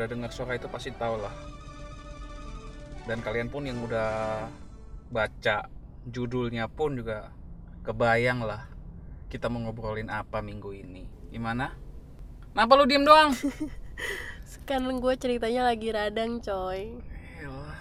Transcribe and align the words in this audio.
Udah 0.00 0.08
dengar 0.08 0.32
suara 0.32 0.56
itu 0.56 0.64
pasti 0.72 0.96
tahu 0.96 1.20
lah. 1.20 1.34
Dan 3.04 3.20
kalian 3.20 3.52
pun 3.52 3.68
yang 3.68 3.84
udah 3.84 4.48
baca 5.12 5.68
judulnya 6.08 6.72
pun 6.72 6.96
juga 6.96 7.28
kebayang 7.84 8.40
lah 8.40 8.64
kita 9.28 9.52
mau 9.52 9.60
ngobrolin 9.60 10.08
apa 10.08 10.40
minggu 10.40 10.72
ini. 10.72 11.04
Gimana? 11.28 11.76
Kenapa 12.56 12.80
lu 12.80 12.88
diem 12.88 13.04
doang? 13.04 13.36
Kan 14.64 14.88
gue 14.88 15.14
ceritanya 15.20 15.68
lagi 15.68 15.92
radang 15.92 16.40
coy 16.40 16.96
Elah. 17.36 17.76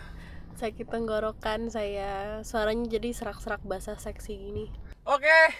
Sakit 0.59 0.91
tenggorokan 0.91 1.71
saya 1.71 2.43
Suaranya 2.43 2.99
jadi 2.99 3.15
serak-serak 3.15 3.63
basah 3.63 3.95
seksi 3.95 4.35
gini 4.35 4.65
Oke, 5.07 5.55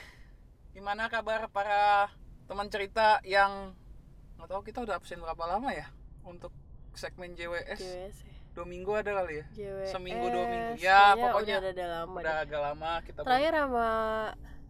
gimana 0.76 1.08
kabar 1.08 1.48
para 1.48 2.12
teman 2.52 2.68
cerita 2.68 3.24
yang 3.24 3.72
nggak 4.36 4.50
tahu 4.52 4.62
kita 4.68 4.84
udah 4.84 5.00
absen 5.00 5.24
berapa 5.24 5.44
lama 5.48 5.72
ya 5.72 5.90
untuk 6.22 6.52
segmen 6.92 7.34
JWS? 7.34 7.80
JWS 7.80 8.18
ya 8.20 8.36
Dua 8.50 8.66
minggu 8.66 8.92
ada 8.92 9.12
kali 9.16 9.40
ya? 9.40 9.46
JWS 9.54 9.90
Seminggu, 9.90 10.26
dua 10.28 10.46
minggu. 10.46 10.72
Ya, 10.76 11.14
kayaknya 11.14 11.24
pokoknya 11.24 11.56
udah 11.56 11.72
ada 11.72 11.86
lama 11.88 12.18
Udah 12.18 12.34
deh. 12.34 12.44
agak 12.44 12.62
lama 12.62 12.92
kita 13.02 13.20
Terakhir 13.22 13.54
sama 13.54 13.90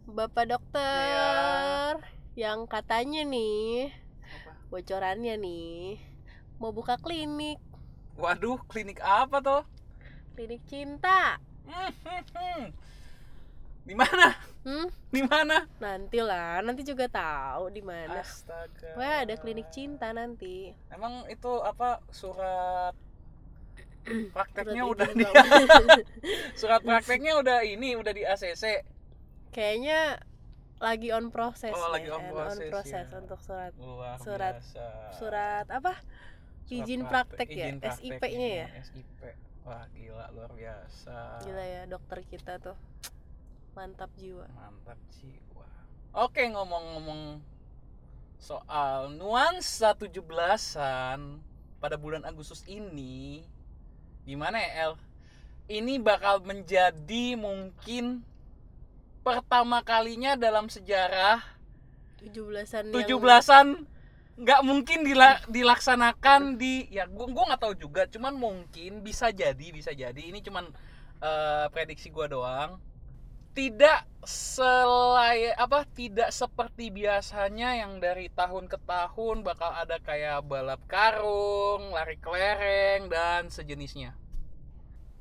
Bapak 0.05 0.45
dokter 0.45 1.91
Yang 2.35 2.59
katanya 2.67 3.21
nih 3.23 3.90
Apa? 4.20 4.52
Bocorannya 4.70 5.35
nih 5.35 5.80
Mau 6.57 6.70
buka 6.70 6.95
klinik 6.95 7.57
Waduh, 8.13 8.59
klinik 8.68 8.99
apa 8.99 9.40
tuh? 9.40 9.63
Klinik 10.34 10.59
cinta 10.65 11.40
Hmm, 11.63 11.93
hmm, 12.04 12.24
hmm. 12.34 12.63
Di 13.85 13.93
mana? 13.93 14.34
Hmm? 14.60 14.88
Di 15.10 15.24
mana? 15.24 15.63
Nanti 15.79 16.20
lah, 16.20 16.60
nanti 16.60 16.84
juga 16.84 17.07
tahu 17.07 17.71
di 17.71 17.79
mana. 17.79 18.20
Astaga. 18.20 18.91
Wah, 18.99 19.24
ada 19.24 19.35
klinik 19.40 19.71
cinta 19.71 20.12
nanti. 20.12 20.76
Emang 20.91 21.24
itu 21.32 21.52
apa 21.63 22.04
surat 22.12 22.91
prakteknya 24.10 24.84
Surat 24.84 24.91
udah 24.96 25.10
di 25.13 25.26
surat 26.60 26.82
prakteknya 26.82 27.34
udah 27.40 27.63
ini 27.63 27.96
udah 27.96 28.12
di 28.12 28.24
ACC. 28.27 28.84
Kayaknya 29.55 30.20
lagi 30.80 31.10
on 31.12 31.32
proses. 31.32 31.71
Oh, 31.76 31.87
ya, 31.87 31.99
lagi 31.99 32.10
on 32.12 32.24
proses, 32.32 32.70
proses 32.71 33.05
ya. 33.12 33.20
untuk 33.20 33.40
surat 33.43 33.71
Luar 33.80 34.15
Surat- 34.20 34.60
biasa. 34.60 34.85
surat 35.15 35.65
apa? 35.71 35.93
Surat 36.68 36.85
izin 36.85 37.02
praktek- 37.07 37.48
praktek 37.48 37.84
ya? 37.84 37.91
SIP-nya 37.96 38.49
ya? 38.63 38.68
SIP. 38.84 39.21
Wah, 39.68 39.85
gila 39.93 40.26
luar 40.34 40.52
biasa. 40.55 41.46
Gila 41.46 41.63
ya 41.63 41.82
dokter 41.85 42.20
kita 42.26 42.57
tuh. 42.60 42.77
Mantap 43.80 44.12
jiwa. 44.20 44.44
Mantap 44.60 44.99
jiwa. 45.16 45.63
Oke, 46.12 46.44
ngomong-ngomong 46.52 47.40
soal 48.36 49.08
nuansa 49.16 49.96
17-an 49.96 51.40
pada 51.80 51.96
bulan 51.96 52.27
Agustus 52.27 52.68
ini 52.68 53.48
gimana 54.27 54.60
ya, 54.60 54.91
El? 54.91 54.94
Ini 55.71 55.96
bakal 55.96 56.44
menjadi 56.44 57.40
mungkin 57.40 58.20
pertama 59.24 59.80
kalinya 59.80 60.36
dalam 60.36 60.68
sejarah 60.68 61.40
17-an 62.20 62.91
yang 62.91 62.99
17-an 62.99 63.68
nggak 64.44 64.62
mungkin 64.68 65.08
dila- 65.08 65.47
dilaksanakan 65.47 66.59
di 66.59 66.91
ya 66.91 67.08
gua 67.08 67.31
gua 67.31 67.56
nggak 67.56 67.64
tahu 67.64 67.75
juga 67.80 68.08
cuman 68.12 68.36
mungkin 68.36 69.03
bisa 69.03 69.31
jadi 69.31 69.68
bisa 69.72 69.91
jadi 69.96 70.19
ini 70.19 70.44
cuman 70.44 70.68
eh, 71.24 71.66
prediksi 71.72 72.08
gua 72.12 72.28
doang 72.28 72.80
tidak 73.59 74.08
selai 74.24 75.52
apa 75.52 75.84
tidak 75.92 76.31
seperti 76.31 76.96
biasanya 76.96 77.84
yang 77.84 78.00
dari 78.00 78.31
tahun 78.31 78.72
ke 78.72 78.80
tahun 78.88 79.44
bakal 79.44 79.68
ada 79.75 80.00
kayak 80.00 80.47
balap 80.47 80.80
karung 80.88 81.92
lari 81.92 82.16
kelereng 82.24 83.12
dan 83.12 83.52
sejenisnya. 83.52 84.16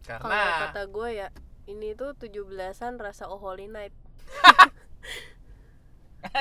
Kalau 0.07 0.31
karena 0.31 0.71
kata 0.71 0.87
gue 0.87 1.09
ya 1.19 1.35
ini 1.67 1.99
tuh 1.99 2.15
17-an 2.15 3.03
rasa 3.03 3.27
oh 3.27 3.43
holy 3.43 3.67
night. 3.67 3.91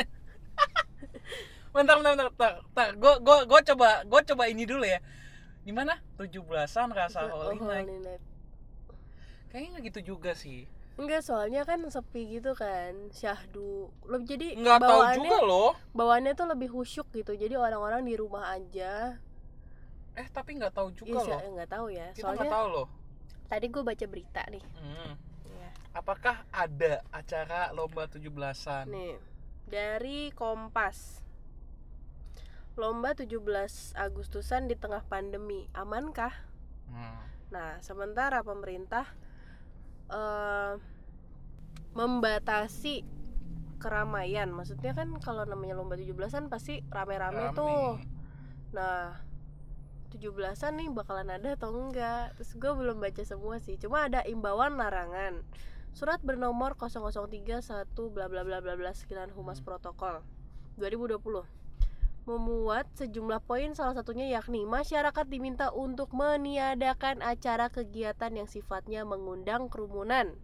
bentar 1.73 1.97
bentar 1.97 2.13
bentar, 2.13 2.29
bentar, 2.29 2.61
bentar. 2.77 2.89
Gua, 2.93 3.17
gua, 3.25 3.37
gua 3.49 3.59
coba 3.65 4.05
gua 4.05 4.21
coba 4.21 4.53
ini 4.53 4.69
dulu 4.69 4.85
ya. 4.85 5.01
Gimana 5.65 5.97
17-an 6.21 6.93
rasa 6.93 7.25
Oh, 7.25 7.57
holy 7.57 7.65
night. 7.65 7.89
Kayaknya 9.49 9.69
nggak 9.73 9.85
gitu 9.89 10.13
juga 10.13 10.37
sih 10.37 10.76
Enggak, 10.97 11.21
soalnya 11.21 11.61
kan 11.61 11.77
sepi 11.87 12.41
gitu 12.41 12.57
kan, 12.57 13.13
syahdu. 13.13 13.93
Lo 14.03 14.17
jadi 14.25 14.57
nggak 14.57 14.81
tahu 14.81 15.01
juga 15.21 15.37
loh 15.45 15.69
bawaannya 15.93 16.33
tuh 16.33 16.49
lebih 16.49 16.73
khusyuk 16.73 17.05
gitu. 17.13 17.37
Jadi 17.37 17.53
orang-orang 17.53 18.01
di 18.01 18.17
rumah 18.17 18.49
aja. 18.51 19.21
eh 20.17 20.25
tapi 20.33 20.57
nggak 20.57 20.73
tahu 20.73 20.89
juga 20.97 21.21
Iya, 21.21 21.29
loh 21.29 21.39
sih, 21.39 21.49
nggak 21.53 21.69
tahu 21.69 21.87
ya. 21.93 22.07
kita 22.11 22.21
Soalnya 22.25 22.49
tahu 22.49 22.67
loh 22.73 22.87
tadi 23.47 23.65
gue 23.69 23.83
baca 23.85 24.05
berita 24.09 24.41
nih. 24.49 24.63
Hmm. 24.75 25.13
Iya. 25.47 25.69
apakah 25.93 26.35
ada 26.51 26.99
acara 27.09 27.71
lomba 27.71 28.09
17-an 28.09 28.85
Nih, 28.89 29.15
dari 29.69 30.33
Kompas. 30.33 31.21
Lomba 32.77 33.13
17 33.13 33.37
Agustusan 33.93 34.69
di 34.69 34.77
tengah 34.77 35.01
pandemi, 35.01 35.65
amankah? 35.73 36.33
Hmm. 36.89 37.21
Nah, 37.49 37.77
sementara 37.81 38.41
pemerintah 38.41 39.05
eh, 40.11 40.73
membatasi 41.97 43.03
keramaian. 43.77 44.49
Maksudnya 44.49 44.93
kan 44.97 45.13
kalau 45.21 45.45
namanya 45.45 45.77
lomba 45.77 45.97
17-an 45.97 46.49
pasti 46.49 46.81
rame-rame 46.89 47.53
Rame. 47.53 47.57
tuh. 47.57 48.01
Nah, 48.73 49.17
17-an 50.13 50.73
nih 50.79 50.89
bakalan 50.93 51.29
ada 51.29 51.53
atau 51.57 51.73
enggak? 51.75 52.33
Terus 52.37 52.51
gue 52.57 52.71
belum 52.73 52.97
baca 52.97 53.23
semua 53.23 53.61
sih. 53.61 53.77
Cuma 53.77 54.09
ada 54.09 54.25
imbauan 54.25 54.79
larangan. 54.79 55.45
Surat 55.97 56.21
bernomor 56.21 56.77
0031 56.77 57.89
bla 58.13 58.29
bla 58.29 58.41
bla 58.45 58.61
bla 58.61 58.73
bla 58.77 58.91
sekian 58.93 59.33
Humas 59.33 59.59
Hmm. 59.61 59.65
Protokol 59.65 60.21
2020 60.77 61.56
memuat 62.27 62.91
sejumlah 62.99 63.39
poin 63.47 63.71
salah 63.71 63.95
satunya 63.95 64.27
yakni 64.27 64.67
masyarakat 64.67 65.25
diminta 65.31 65.71
untuk 65.71 66.11
meniadakan 66.11 67.23
acara 67.23 67.71
kegiatan 67.71 68.35
yang 68.35 68.45
sifatnya 68.51 69.07
mengundang 69.07 69.71
kerumunan 69.71 70.35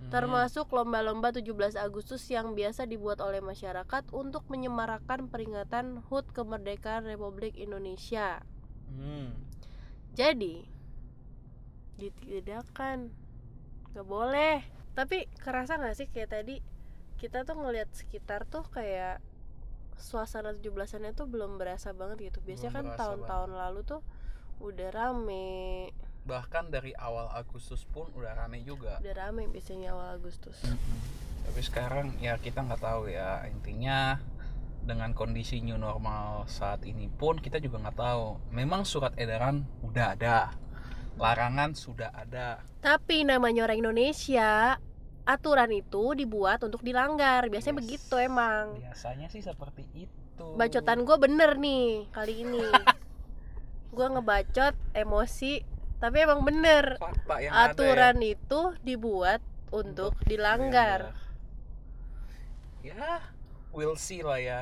Hmm. 0.00 0.08
termasuk 0.08 0.72
lomba-lomba 0.72 1.28
17 1.28 1.76
Agustus 1.76 2.24
yang 2.32 2.56
biasa 2.56 2.88
dibuat 2.88 3.20
oleh 3.20 3.44
masyarakat 3.44 4.08
untuk 4.16 4.48
menyemarakan 4.48 5.28
peringatan 5.28 6.00
HUT 6.08 6.32
kemerdekaan 6.32 7.04
Republik 7.04 7.60
Indonesia. 7.60 8.40
Hmm. 8.88 9.36
Jadi 10.16 10.64
ditiadakan 12.00 13.12
nggak 13.92 14.06
boleh. 14.08 14.64
Tapi 14.96 15.28
kerasa 15.36 15.76
nggak 15.76 15.92
sih 15.92 16.08
kayak 16.08 16.32
tadi 16.32 16.64
kita 17.20 17.44
tuh 17.44 17.60
ngelihat 17.60 17.92
sekitar 17.92 18.48
tuh 18.48 18.64
kayak 18.72 19.20
suasana 20.00 20.56
17-annya 20.56 21.12
tuh 21.12 21.28
belum 21.28 21.60
berasa 21.60 21.92
banget 21.92 22.32
gitu. 22.32 22.40
Biasanya 22.40 22.72
Belum 22.80 22.90
kan 22.90 22.98
tahun-tahun 22.98 23.50
lalu 23.54 23.80
tuh 23.84 24.00
udah 24.60 24.88
rame, 24.92 25.88
bahkan 26.28 26.68
dari 26.68 26.92
awal 26.96 27.32
Agustus 27.32 27.88
pun 27.88 28.08
udah 28.12 28.36
rame 28.36 28.60
juga. 28.60 29.00
Udah 29.00 29.14
rame 29.16 29.48
biasanya 29.48 29.96
awal 29.96 30.20
Agustus. 30.20 30.60
tapi 31.40 31.66
sekarang 31.66 32.14
ya 32.20 32.36
kita 32.36 32.62
nggak 32.62 32.82
tahu 32.84 33.10
ya. 33.10 33.42
Intinya 33.48 34.20
dengan 34.84 35.12
kondisi 35.16 35.60
new 35.60 35.76
normal 35.76 36.46
saat 36.46 36.84
ini 36.86 37.08
pun 37.08 37.40
kita 37.40 37.58
juga 37.58 37.80
nggak 37.82 37.98
tahu. 37.98 38.52
Memang 38.52 38.84
surat 38.86 39.16
edaran 39.16 39.64
udah 39.82 40.06
ada. 40.14 40.52
Larangan 41.20 41.76
sudah 41.76 42.14
ada. 42.16 42.64
Tapi 42.80 43.28
namanya 43.28 43.68
orang 43.68 43.84
Indonesia, 43.84 44.80
aturan 45.30 45.70
itu 45.70 46.12
dibuat 46.12 46.60
untuk 46.60 46.82
dilanggar. 46.82 47.46
Biasanya 47.46 47.76
Yes. 47.76 47.80
begitu 47.82 48.14
emang. 48.16 48.78
biasanya 48.78 49.26
sih 49.28 49.40
seperti 49.40 49.84
itu 49.94 50.46
Bacotan 50.56 51.04
gue 51.04 51.16
bener 51.16 51.56
nih 51.56 52.08
kali 52.10 52.42
ini. 52.42 52.64
gue 53.96 54.06
ngebacot 54.06 54.74
emosi, 54.92 55.60
tapi 55.98 56.22
emang 56.22 56.42
bener. 56.42 56.96
ada 56.98 57.70
Aturan 57.70 58.18
itu 58.22 58.72
dibuat 58.80 59.38
untuk 59.70 60.18
dilanggar. 60.24 61.14
ya 62.80 63.20
we'll 63.70 63.94
see 63.94 64.24
lah 64.24 64.40
ya 64.40 64.60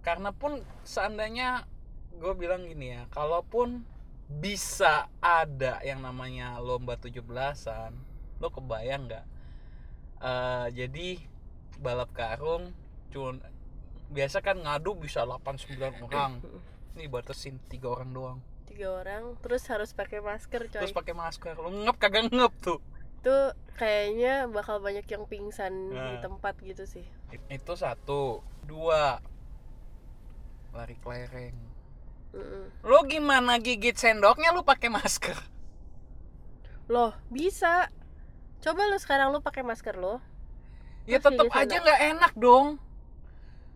karena 0.00 0.30
pun 0.30 0.62
seandainya 0.86 1.66
gue 2.14 2.30
bilang 2.32 2.62
gini 2.62 2.94
ya 2.94 3.02
kalaupun 3.10 3.82
bisa 4.30 5.10
ada 5.18 5.82
yang 5.82 5.98
namanya 5.98 6.62
lomba 6.62 6.94
17-an 6.94 7.90
lo 8.38 8.48
kebayang 8.48 9.10
nggak 9.10 9.24
Eh, 10.16 10.66
jadi 10.72 11.20
balap 11.76 12.08
karung 12.10 12.72
cuman 13.12 13.36
biasa 14.08 14.40
kan 14.40 14.56
ngadu 14.56 14.96
bisa 14.96 15.22
8-9 15.22 15.76
orang 16.00 16.40
ini 16.92 17.04
batasin 17.06 17.60
tiga 17.66 17.92
orang 17.92 18.10
doang 18.10 18.38
Tiga 18.66 18.92
orang, 18.94 19.36
terus 19.38 19.62
harus 19.68 19.92
pakai 19.92 20.18
masker 20.18 20.68
coy. 20.68 20.80
terus 20.80 20.90
pakai 20.90 21.12
masker 21.12 21.52
lo 21.54 21.68
ngep 21.68 21.96
kagak 21.96 22.28
ngep 22.28 22.52
tuh 22.58 22.80
Itu 23.20 23.36
kayaknya 23.74 24.46
bakal 24.46 24.80
banyak 24.80 25.04
yang 25.04 25.24
pingsan 25.26 25.72
di 25.88 25.96
Nah. 25.96 26.20
tempat 26.20 26.56
gitu 26.60 26.84
sih. 26.84 27.04
itu 27.48 27.72
satu 27.74 28.40
dua 28.62 29.20
lari 30.72 30.96
kelereng 30.96 31.56
Mm-mm. 32.32 32.64
Lo 32.82 33.04
gimana 33.04 33.56
gigit 33.58 33.94
sendoknya 33.94 34.50
lu 34.50 34.60
pakai 34.62 34.88
masker? 34.88 35.36
loh 36.86 37.12
bisa 37.26 37.90
coba 38.66 38.82
lu 38.84 38.98
sekarang 38.98 39.30
lu 39.30 39.38
pakai 39.38 39.62
masker 39.62 39.94
lo 39.94 40.18
Ya 41.06 41.22
sana. 41.22 41.38
aja 41.54 41.76
nggak 41.78 42.00
enak 42.10 42.32
dong. 42.34 42.82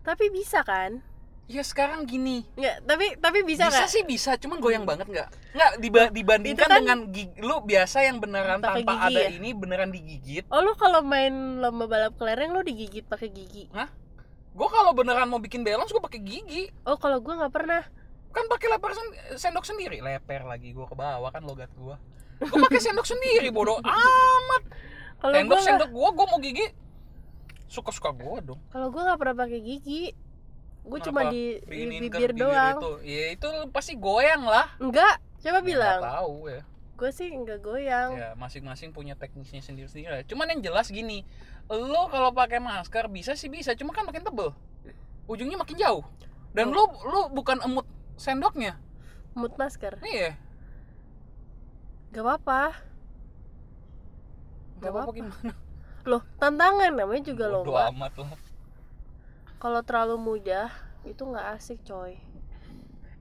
tapi 0.03 0.27
bisa 0.27 0.59
kan 0.61 0.99
Ya 1.47 1.63
sekarang 1.63 2.03
gini. 2.03 2.47
nggak 2.53 2.75
tapi 2.85 3.05
tapi 3.17 3.39
bisa 3.43 3.67
Bisa, 3.67 3.71
nggak 3.73 3.89
sih 3.89 4.03
bisa, 4.03 4.31
cuman 4.35 4.59
goyang 4.59 4.83
banget 4.83 5.03
nggak? 5.05 5.29
Nggak 5.51 5.71
diba- 5.77 6.07
dibandingkan 6.09 6.63
kan- 6.65 6.79
dengan 6.79 6.99
gig- 7.07 7.35
lu 7.37 7.59
biasa 7.61 8.03
yang 8.03 8.19
beneran 8.19 8.59
tanpa 8.59 8.87
gigi 8.87 9.15
ada 9.15 9.21
ya? 9.21 9.31
ini 9.31 9.49
beneran 9.51 9.89
digigit. 9.89 10.43
oh 10.47 10.59
lu 10.59 10.75
kalau 10.75 10.99
main 11.01 11.31
lomba 11.57 11.87
balap 11.87 12.15
kelereng 12.15 12.51
lu 12.51 12.59
digigit 12.61 13.03
pakai 13.03 13.27
gigi 13.27 13.67
Gue 14.51 14.67
kalau 14.67 14.91
beneran 14.91 15.27
mau 15.27 15.39
bikin 15.39 15.59
balance 15.61 15.87
gue 15.89 15.99
pakai 15.99 16.19
gigi. 16.19 16.67
oh 16.83 16.95
kalau 16.95 17.19
gua 17.19 17.39
nggak 17.39 17.53
pernah 17.53 17.83
Kan 18.29 18.47
pakai 18.47 18.67
leper 18.69 18.91
sen- 18.91 19.15
sendok 19.37 19.63
sendiri, 19.63 19.99
leper 19.99 20.43
lagi 20.43 20.71
gue 20.71 20.83
ke 20.83 20.95
bawah 20.97 21.27
kan 21.29 21.39
logat 21.41 21.67
gue. 21.69 21.95
Gue 22.41 22.57
pakai 22.59 22.81
sendok 22.81 23.05
sendiri 23.05 23.47
bodoh 23.49 23.77
amat. 23.77 24.63
kalau 25.17 25.33
Sendok 25.33 25.53
gua 25.53 25.61
sendok 25.61 25.89
gue, 25.89 26.09
gue 26.11 26.25
mau 26.27 26.39
gigi. 26.39 26.67
Suka-suka 27.65 28.09
gue 28.11 28.37
dong. 28.43 28.59
kalau 28.67 28.89
gua 28.89 29.01
nggak 29.07 29.19
pernah 29.19 29.35
pakai 29.37 29.59
gigi 29.59 30.03
gua 30.81 30.97
cuma 30.97 31.29
di, 31.29 31.61
di 31.61 31.85
bibir 32.01 32.33
doang. 32.33 32.75
itu. 32.75 32.91
Ya 33.05 33.25
itu 33.31 33.47
pasti 33.69 33.93
goyang 33.95 34.43
lah. 34.43 34.73
enggak 34.75 35.21
coba 35.37 35.57
Ya, 35.57 35.63
bilang. 35.63 35.99
nggak 35.99 36.17
tahu 36.17 36.35
ya. 36.47 36.61
gue 36.91 37.09
sih 37.09 37.29
enggak 37.29 37.59
goyang. 37.61 38.09
Ya 38.13 38.29
masing-masing 38.35 38.89
punya 38.89 39.13
teknisnya 39.13 39.61
sendiri-sendiri 39.61 40.21
cuman 40.25 40.49
yang 40.49 40.61
jelas 40.63 40.89
gini 40.89 41.25
lo 41.67 42.05
kalau 42.07 42.29
pakai 42.29 42.57
masker 42.57 43.07
bisa 43.07 43.33
sih 43.33 43.47
bisa 43.47 43.71
cuma 43.73 43.89
kan 43.89 44.03
makin 44.03 44.21
tebel. 44.21 44.51
Ujungnya 45.25 45.55
makin 45.55 45.77
jauh. 45.77 46.03
Dan 46.51 46.69
lo 46.69 46.83
lo 47.01 47.29
bukan 47.29 47.61
emut 47.61 47.85
sendoknya. 48.17 48.75
Mood 49.31 49.55
masker. 49.55 49.95
Iya 50.03 50.35
gak 52.11 52.23
apa-apa. 52.27 52.61
Nggak 54.81 54.91
apa-apa 54.91 55.11
gimana? 55.15 55.53
Loh 56.09 56.21
tantangan 56.41 56.91
namanya 56.91 57.23
juga 57.23 57.45
Bodo 57.47 57.71
lomba. 57.71 57.87
amat 57.93 58.13
lah. 58.19 58.31
Kalau 59.61 59.81
terlalu 59.85 60.15
mudah 60.17 60.67
itu 61.05 61.21
nggak 61.21 61.47
asik 61.55 61.79
coy. 61.85 62.17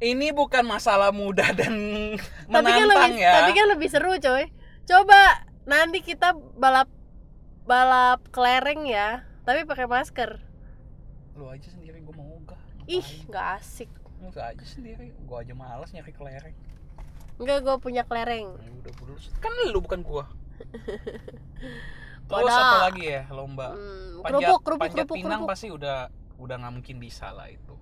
Ini 0.01 0.33
bukan 0.33 0.65
masalah 0.65 1.13
mudah 1.13 1.53
dan 1.53 1.77
tapi 2.49 2.71
kan 2.73 2.89
menantang 2.89 3.13
lebih 3.13 3.25
ya. 3.29 3.33
tapi 3.37 3.51
kan 3.53 3.67
lebih 3.69 3.89
seru 3.93 4.13
coy. 4.17 4.45
Coba 4.89 5.45
nanti 5.69 6.01
kita 6.01 6.33
balap 6.57 6.89
balap 7.69 8.25
kelereng 8.33 8.89
ya 8.89 9.29
tapi 9.45 9.69
pakai 9.69 9.85
masker. 9.85 10.41
Lo 11.37 11.53
aja 11.53 11.69
sendiri 11.69 12.01
gue 12.01 12.15
mau 12.17 12.27
ogah 12.41 12.59
ih 12.89 13.07
nggak 13.29 13.47
asik. 13.61 13.93
Lu 14.25 14.33
aja 14.33 14.65
sendiri 14.65 15.13
gue 15.13 15.37
aja 15.37 15.53
males 15.53 15.93
nyari 15.93 16.11
kelereng 16.17 16.57
Enggak, 17.41 17.59
gue 17.63 17.77
punya 17.81 18.03
kelereng. 18.05 18.53
kan 19.39 19.51
lu 19.67 19.81
bukan 19.81 20.01
gua 20.01 20.25
terus 22.31 22.47
Wadah. 22.47 22.63
apa 22.63 22.77
lagi 22.87 23.05
ya 23.07 23.23
lomba 23.29 23.73
Hmm, 23.73 24.23
panjat 24.23 24.39
kerupuk, 24.47 24.61
kerupuk, 24.63 24.81
panjat 24.81 24.97
kerupuk, 25.03 25.17
pinang 25.17 25.41
kerupuk. 25.41 25.51
pasti 25.51 25.69
udah 25.69 25.99
udah 26.37 26.57
nggak 26.57 26.73
mungkin 26.73 26.97
bisa 26.99 27.33
lah 27.33 27.49
itu 27.49 27.75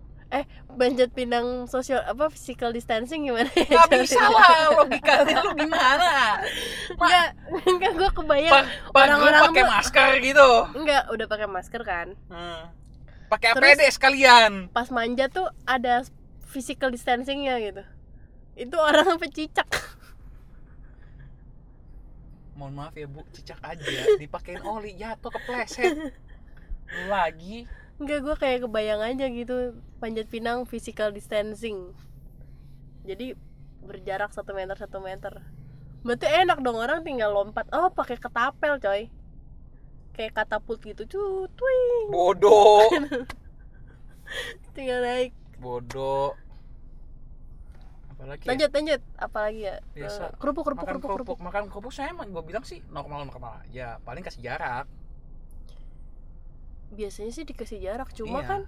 Panjat 0.71 1.09
pinang 1.11 1.65
sosial 1.65 2.05
apa 2.05 2.29
physical 2.29 2.69
distancing 2.69 3.25
gimana 3.25 3.49
ya? 3.49 3.65
nggak 3.65 4.05
bisa 4.05 4.21
lah 4.21 4.77
logikanya 4.77 5.37
lu 5.41 5.53
gimana 5.57 6.13
Enggak, 6.95 7.29
enggak 7.65 7.93
gue 7.95 8.11
kebayang. 8.13 8.53
lu 8.61 8.93
Orang-orang 8.93 9.41
pakai 9.49 9.65
masker 9.67 10.11
gitu 10.21 10.51
Enggak, 10.75 11.03
udah 11.09 11.27
pakai 11.27 11.49
masker 11.49 11.83
kan. 11.83 12.07
hmm. 12.29 12.61
pakai 13.27 13.49
APD 13.53 13.81
sekalian 13.89 14.69
Pas 14.69 14.89
manja 14.89 15.29
tuh 15.29 15.49
ada 15.65 16.05
physical 16.45 16.89
distancingnya 16.89 17.57
gitu. 17.59 17.83
Itu 18.59 18.75
orang 18.75 19.07
sampai 19.07 19.31
cicak. 19.31 19.71
mohon 22.59 22.75
maaf 22.75 22.91
ya 22.99 23.07
bu 23.07 23.23
cicak 23.31 23.63
aja 23.63 24.19
dipakein 24.19 24.59
oli 24.67 24.99
jatuh 24.99 25.31
kepleset 25.31 26.11
lagi 27.07 27.71
Enggak, 27.99 28.19
gue 28.23 28.35
kayak 28.39 28.59
kebayang 28.67 29.03
aja 29.03 29.27
gitu 29.27 29.75
panjat 29.99 30.31
pinang 30.31 30.63
physical 30.63 31.11
distancing. 31.11 31.91
Jadi 33.03 33.35
berjarak 33.83 34.31
satu 34.31 34.55
meter 34.55 34.79
satu 34.79 35.03
meter. 35.03 35.43
Berarti 36.07 36.31
enak 36.31 36.63
dong 36.63 36.79
orang 36.79 37.03
tinggal 37.03 37.35
lompat. 37.35 37.67
Oh, 37.75 37.91
pakai 37.91 38.15
ketapel 38.15 38.79
coy. 38.79 39.11
Kayak 40.15 40.35
katapult 40.39 40.79
gitu, 40.79 41.03
wing. 41.59 42.07
bodoh 42.15 42.87
Tinggal 44.79 45.03
naik. 45.03 45.31
bodoh 45.59 46.39
apalagi 48.19 48.43
ya? 48.43 48.49
Lanjut, 48.51 48.71
lanjut. 48.75 49.01
Apalagi 49.15 49.61
ya? 49.63 49.77
Biasa. 49.95 50.23
Eh, 50.27 50.31
kerupuk, 50.43 50.63
kerupuk, 50.67 50.83
makan 50.83 50.95
kerupuk, 50.99 51.09
kerupuk 51.15 51.37
kerupuk. 51.39 51.47
makan 51.47 51.63
kerupuk 51.71 51.93
saya 51.95 52.11
emang 52.11 52.29
gue 52.35 52.43
bilang 52.43 52.67
sih 52.67 52.83
normal 52.91 53.23
normal 53.31 53.63
aja 53.63 54.03
paling 54.03 54.27
kasih 54.27 54.43
jarak 54.43 54.91
Biasanya 56.89 57.31
sih 57.37 57.45
dikasih 57.45 57.79
jarak, 57.85 58.17
cuma 58.17 58.41
Iya. 58.41 58.49
kan 58.49 58.61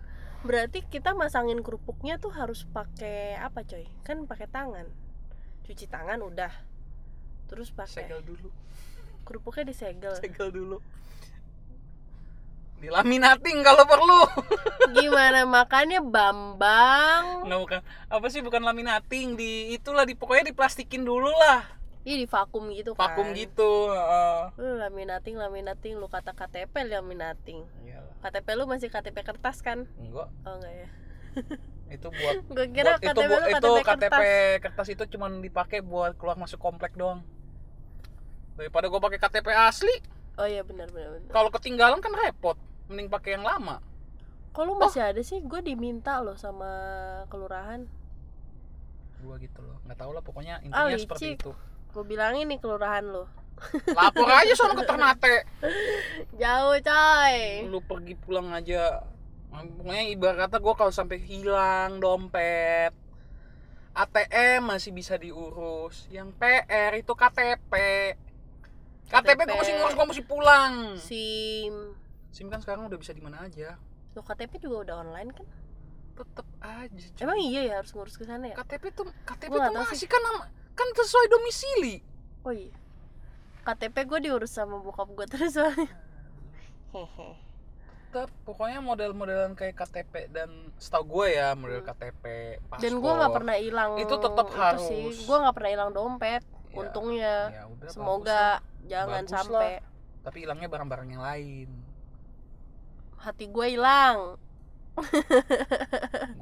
berarti 0.45 0.85
kita 0.85 1.17
masangin 1.17 1.65
kerupuknya 1.65 2.21
tuh 2.21 2.29
harus 2.31 2.69
pakai 2.69 3.33
apa 3.41 3.65
coy? 3.65 3.89
Kan 4.05 4.29
pakai 4.29 4.45
tangan. 4.45 4.87
Cuci 5.65 5.89
tangan 5.89 6.21
udah. 6.21 6.53
Terus 7.49 7.73
pakai 7.73 8.07
segel 8.07 8.21
dulu 8.23 8.53
kerupuknya 9.25 9.71
disegel. 9.71 10.15
segel 10.19 10.51
dulu 10.51 10.79
dilaminating 12.81 13.61
kalau 13.61 13.85
perlu 13.85 14.21
Gimana 14.97 15.45
makannya 15.45 16.01
Bambang? 16.01 17.45
nggak 17.45 17.61
bukan 17.61 17.81
apa 18.09 18.27
sih 18.27 18.41
bukan 18.41 18.61
laminating 18.61 19.35
di 19.35 19.71
itulah 19.71 20.03
di 20.03 20.13
pokoknya 20.13 20.51
diplastikin 20.51 21.03
dulu 21.03 21.29
lah 21.31 21.63
Iya 22.01 22.17
di 22.17 22.27
vakum 22.27 22.65
gitu 22.71 22.97
kan. 22.97 23.13
vakum 23.13 23.29
gitu 23.31 23.93
heeh. 23.93 24.41
Lu 24.57 24.81
laminating, 24.81 25.37
laminating, 25.37 26.01
lu 26.01 26.09
kata 26.09 26.33
KTP 26.33 26.73
laminating. 26.89 27.61
Iyalah. 27.85 28.17
KTP 28.25 28.49
lu 28.57 28.65
masih 28.65 28.89
KTP 28.89 29.21
kertas 29.21 29.61
kan? 29.61 29.85
enggak 30.01 30.33
Oh 30.41 30.55
enggak 30.57 30.73
ya. 30.75 30.89
itu 31.95 32.09
buat 32.09 32.35
Gue 32.49 32.67
kira 32.73 32.97
buat- 32.97 33.05
itu 33.05 33.11
KTP 33.13 33.29
buat 33.29 33.37
lu 33.37 33.47
itu 33.47 33.59
KTP, 33.61 33.85
KTP 33.85 34.01
kertas. 34.09 34.61
kertas 34.65 34.89
itu 34.89 35.05
cuman 35.11 35.31
dipakai 35.39 35.79
buat 35.83 36.17
keluar 36.17 36.35
masuk 36.35 36.57
komplek 36.57 36.97
doang 36.97 37.21
daripada 38.57 38.87
gue 38.87 39.01
pakai 39.03 39.19
KTP 39.19 39.49
asli 39.53 39.95
Oh 40.37 40.45
iya 40.45 40.63
benar 40.63 40.89
benar 40.89 41.13
benar. 41.15 41.31
kalau 41.31 41.51
ketinggalan 41.51 42.01
kan 42.01 42.13
repot 42.15 42.57
mending 42.91 43.07
pakai 43.07 43.39
yang 43.39 43.47
lama. 43.47 43.79
Kalau 44.51 44.75
masih 44.75 45.01
ada 45.01 45.23
sih? 45.23 45.39
Gue 45.47 45.63
diminta 45.63 46.19
loh 46.19 46.35
sama 46.35 46.69
kelurahan. 47.31 47.87
gua 49.21 49.37
gitu 49.37 49.61
loh. 49.61 49.77
Nggak 49.85 49.99
tahu 50.01 50.11
lah 50.17 50.23
pokoknya 50.25 50.65
intinya 50.65 50.97
seperti 50.97 51.37
licik. 51.37 51.41
itu. 51.45 51.53
Gue 51.95 52.05
bilangin 52.09 52.51
nih 52.51 52.59
kelurahan 52.59 53.05
lo. 53.07 53.31
lapor 53.93 54.25
aja 54.25 54.53
soal 54.57 54.73
ke 54.73 54.89
Ternate. 54.89 55.45
Jauh 56.41 56.77
coy. 56.81 57.37
lu 57.69 57.79
pergi 57.85 58.15
pulang 58.17 58.51
aja. 58.57 59.05
Pokoknya 59.53 60.05
ibarat 60.09 60.49
kata 60.49 60.57
gue 60.59 60.75
kalau 60.75 60.93
sampai 60.95 61.21
hilang 61.21 62.01
dompet 62.01 62.97
ATM 63.93 64.73
masih 64.73 64.97
bisa 64.97 65.21
diurus. 65.21 66.09
Yang 66.09 66.33
PR 66.41 66.93
itu 66.97 67.13
KTP 67.13 67.73
KTP 69.11 69.39
gue 69.43 69.59
masih 69.59 69.75
ngurus 69.75 69.95
gue 69.99 70.07
masih 70.07 70.25
pulang. 70.25 70.75
SIM. 70.97 71.75
SIM 72.31 72.47
kan 72.47 72.59
sekarang 72.59 72.87
udah 72.87 72.95
bisa 72.95 73.11
di 73.11 73.21
mana 73.21 73.43
aja 73.43 73.75
Lo 74.11 74.23
KTP 74.23 74.59
juga 74.59 74.77
udah 74.85 74.97
online 75.01 75.31
kan? 75.31 75.47
tetep 76.13 76.45
aja 76.61 76.93
cuy. 77.11 77.23
Emang 77.23 77.39
iya 77.39 77.61
ya 77.65 77.75
harus 77.77 77.91
ngurus 77.91 78.15
ke 78.15 78.23
sana 78.23 78.45
ya? 78.45 78.55
KTP 78.55 78.93
tuh 78.93 79.09
KTP 79.25 79.49
Gua 79.49 79.67
tuh 79.67 79.81
masih 79.81 80.05
kan 80.05 80.21
nama, 80.21 80.43
kan 80.75 80.89
sesuai 80.93 81.27
domisili 81.29 82.05
Oh 82.41 82.53
iya. 82.53 82.73
KTP 83.63 83.97
gue 84.05 84.19
diurus 84.23 84.49
sama 84.51 84.81
bokap 84.81 85.09
gue 85.11 85.27
terus 85.27 85.53
soalnya. 85.53 85.89
Hehe. 86.91 87.29
tetep 88.11 88.27
pokoknya 88.43 88.83
model-modelan 88.83 89.55
kayak 89.55 89.79
KTP 89.79 90.29
dan 90.29 90.51
setahu 90.75 91.23
gue 91.23 91.39
ya 91.39 91.55
model 91.55 91.79
Hmm. 91.79 91.89
KTP 91.89 92.25
paspor 92.67 92.83
Dan 92.83 92.93
gue 92.99 93.13
nggak 93.15 93.33
pernah 93.33 93.57
hilang. 93.57 93.91
Itu 93.97 94.15
tetap 94.19 94.49
harus. 94.51 94.83
sih. 94.85 95.05
Gue 95.23 95.37
nggak 95.39 95.55
pernah 95.55 95.71
hilang 95.71 95.91
dompet. 95.91 96.43
Ya, 96.43 96.75
Untungnya. 96.77 97.37
ya 97.49 97.63
udah, 97.65 97.81
bagus 97.81 97.95
Semoga 97.95 98.29
lah. 98.29 98.55
jangan 98.85 99.23
Bagus 99.23 99.33
sampai 99.33 99.69
tapi 100.21 100.37
hilangnya 100.41 100.69
barang-barang 100.69 101.09
yang 101.09 101.23
lain 101.23 101.69
hati 103.21 103.45
gue 103.47 103.67
hilang. 103.71 104.41
gua 104.93 105.07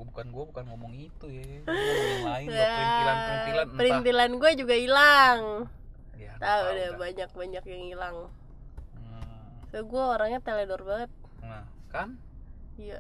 bukan 0.01 0.27
gue 0.29 0.45
bukan 0.47 0.65
ngomong 0.67 0.93
itu 0.93 1.27
ya 1.29 1.45
Gua 1.61 1.71
ngomong 1.71 2.09
yang 2.09 2.27
lain 2.27 2.47
Ya, 2.49 2.67
perintilan 2.67 3.17
perintilan 3.21 3.65
entah 3.65 3.77
Perintilan 3.77 4.31
gue 4.35 4.51
juga 4.57 4.75
hilang. 4.75 5.41
ya, 6.17 6.33
Tahu 6.39 6.63
udah. 6.67 6.91
banyak 6.97 7.31
banyak 7.31 7.65
yang 7.65 7.83
hilang. 7.87 8.17
Hmm, 8.97 9.47
So, 9.69 9.79
gue 9.81 10.01
orangnya 10.01 10.41
teledor 10.41 10.83
banget. 10.83 11.11
nah 11.39 11.63
kan 11.89 12.19
Iya. 12.75 12.99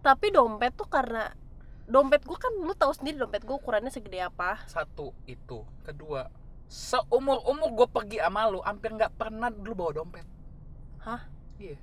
Tapi 0.00 0.30
dompet 0.30 0.74
tuh 0.74 0.86
karena 0.86 1.30
dompet 1.84 2.22
gue 2.22 2.34
kan 2.34 2.52
lu 2.56 2.70
tahu 2.72 2.92
sendiri 2.92 3.18
dompet 3.18 3.42
gue 3.42 3.52
ukurannya 3.52 3.90
segede 3.90 4.20
apa. 4.20 4.62
satu 4.64 5.10
itu 5.24 5.66
kedua 5.82 6.30
seumur 6.66 7.42
umur 7.44 7.74
gue 7.74 7.88
pergi 7.88 8.18
sama 8.18 8.46
lu 8.46 8.62
hampir 8.62 8.90
nggak 8.90 9.10
pernah 9.12 9.50
dulu 9.50 9.74
bawa 9.76 9.92
dompet 9.96 10.22
Hah? 11.00 11.26
iya 11.58 11.74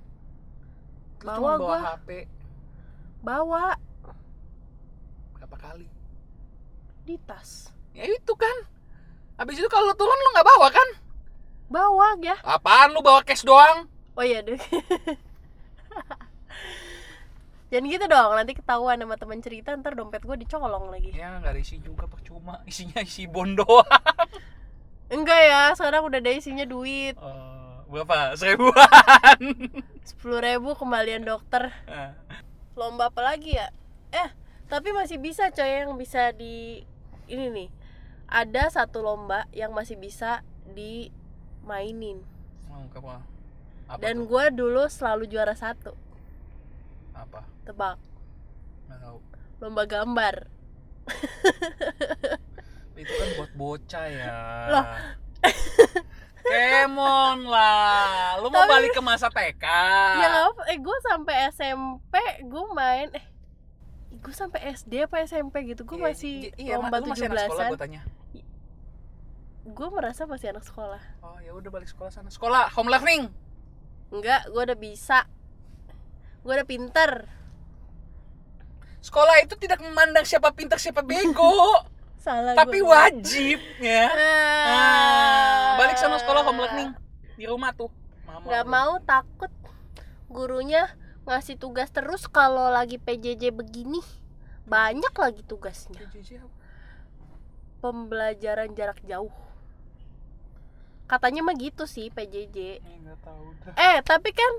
Lu 1.17 1.25
Bawa 1.25 1.36
cuma 1.36 1.51
bawa 1.53 1.57
gua. 1.59 1.77
HP 1.93 2.09
Bawa. 3.19 3.65
berapa 5.33 5.57
kali 5.57 5.88
di 7.03 7.15
tas 7.19 7.71
Ya 7.91 8.03
itu 8.03 8.33
kan. 8.33 8.57
Habis 9.36 9.57
itu 9.57 9.67
kalau 9.67 9.93
turun 9.93 10.13
lu 10.15 10.29
nggak 10.31 10.47
bawa 10.47 10.67
kan? 10.69 10.89
bawa 11.67 12.15
ya 12.17 12.36
Apaan 12.41 12.91
lu 12.91 13.01
bawa 13.01 13.19
cash 13.21 13.43
doang? 13.43 13.91
oh 14.13 14.24
iya 14.24 14.39
deh 14.39 14.55
Jangan 17.67 17.83
gitu 17.86 18.05
dong, 18.07 18.31
nanti 18.31 18.55
ketahuan 18.55 18.95
sama 18.95 19.19
teman 19.19 19.43
cerita 19.43 19.75
ntar 19.75 19.91
dompet 19.91 20.24
gue 20.24 20.39
dicolong 20.39 20.88
lagi 20.88 21.12
Ya 21.12 21.36
nggak 21.36 21.51
ada 21.51 21.59
isi 21.59 21.83
juga 21.83 22.07
percuma. 22.07 22.63
Isinya 22.63 23.03
isi 23.03 23.27
bon 23.27 23.59
doang. 23.59 23.83
Enggak 25.07 25.41
ya, 25.41 25.62
sekarang 25.75 26.07
udah 26.07 26.19
ada 26.19 26.31
isinya 26.31 26.63
duit 26.63 27.15
Eh, 27.15 27.56
berapa? 27.88 28.36
Seribuan. 28.36 29.39
sepuluh 30.08 30.39
ribu 30.39 30.75
kembalian 30.75 31.24
dokter 31.24 31.72
Eh, 31.86 32.12
Lomba 32.75 33.10
apa 33.10 33.22
lagi 33.24 33.56
ya? 33.56 33.72
Eh, 34.10 34.29
tapi 34.67 34.91
masih 34.91 35.17
bisa 35.17 35.50
coy 35.50 35.84
yang 35.84 35.96
bisa 35.96 36.32
di 36.32 36.84
Ini 37.25 37.51
nih 37.51 37.70
Ada 38.27 38.72
satu 38.74 39.00
lomba 39.00 39.48
yang 39.51 39.72
masih 39.72 39.96
bisa 39.96 40.44
dimainin 40.67 42.24
oh, 42.67 42.84
apa? 42.88 43.24
Apa 43.88 44.00
Dan 44.00 44.27
gue 44.27 44.46
dulu 44.51 44.88
selalu 44.88 45.27
juara 45.27 45.56
satu 45.56 45.96
apa? 47.12 47.41
Tebak, 47.65 47.98
Nggak 48.86 49.00
tahu. 49.01 49.17
lomba 49.58 49.84
gambar 49.84 50.36
Itu 52.94 53.12
kan 53.12 53.29
buat 53.38 53.51
bocah 53.53 54.06
ya. 54.06 54.34
Loh. 54.70 54.86
Kemon 56.48 57.39
lah. 57.46 58.38
Lu 58.38 58.48
mau 58.48 58.63
Tapi- 58.63 58.72
balik 58.72 58.92
ke 58.92 59.01
masa 59.01 59.27
TK. 59.27 59.66
Ya 60.18 60.30
apa, 60.46 60.62
eh 60.66 60.77
gue 60.77 60.98
sampai 61.04 61.36
SMP 61.50 62.13
gue 62.42 62.63
main 62.72 63.08
Eh, 63.12 63.25
gue 64.13 64.32
sampai 64.32 64.72
SD 64.72 65.04
apa 65.04 65.22
SMP 65.22 65.68
gitu 65.68 65.84
Gue 65.84 65.96
Iya, 65.96 66.06
masih 66.06 66.34
iya, 66.56 66.75
lomba 66.75 66.98
masih 67.00 67.27
anak 67.27 67.38
sekolah 67.44 67.60
17-an 67.60 67.70
gue 67.70 67.80
tanya. 67.80 68.01
Gue 69.68 69.88
merasa 69.89 70.22
masih 70.24 70.48
anak 70.50 70.63
sekolah 70.63 71.01
Oh, 71.22 71.38
ya 71.39 71.51
udah 71.51 71.70
balik 71.70 71.88
sekolah 71.88 72.10
sana. 72.10 72.27
Sekolah 72.27 72.72
home 72.72 72.88
learning. 72.88 73.27
Enggak, 74.10 74.48
gue 74.48 74.62
udah 74.63 74.75
bisa 74.75 75.27
Gue 76.39 76.54
udah 76.54 76.63
pinter 76.63 77.27
Sekolah 79.00 79.39
itu 79.39 79.56
tidak 79.56 79.80
memandang 79.80 80.24
siapa 80.24 80.51
pintar 80.51 80.75
siapa 80.77 81.00
bego, 81.00 81.80
Salah 82.18 82.56
tapi 82.56 82.82
gua. 82.82 83.08
wajib 83.08 83.56
ya. 83.80 84.04
Ah. 84.04 84.18
Nah, 84.68 85.47
sana 85.98 86.18
sekolah 86.18 86.42
home 86.42 86.62
learning 86.62 86.89
di 87.34 87.46
rumah 87.46 87.72
tuh. 87.72 87.89
Mama. 88.24 88.44
Gak 88.46 88.66
mau 88.66 88.94
takut 89.01 89.51
Gurunya 90.27 90.92
ngasih 91.24 91.56
tugas 91.56 91.88
terus 91.88 92.27
kalau 92.27 92.68
lagi 92.68 93.00
PJJ 93.00 93.56
begini 93.56 94.04
Banyak 94.66 95.16
lagi 95.16 95.48
tugasnya 95.48 95.96
PJJ 95.98 96.44
apa? 96.44 96.51
Pembelajaran 97.80 98.75
jarak 98.75 99.00
jauh 99.01 99.32
Katanya 101.08 101.39
mah 101.39 101.56
gitu 101.56 101.88
sih 101.88 102.12
PJJ 102.12 102.84
Eh, 102.84 103.16
tahu 103.24 103.56
dah. 103.63 103.74
Eh 103.80 103.98
tapi 104.04 104.36
kan 104.36 104.51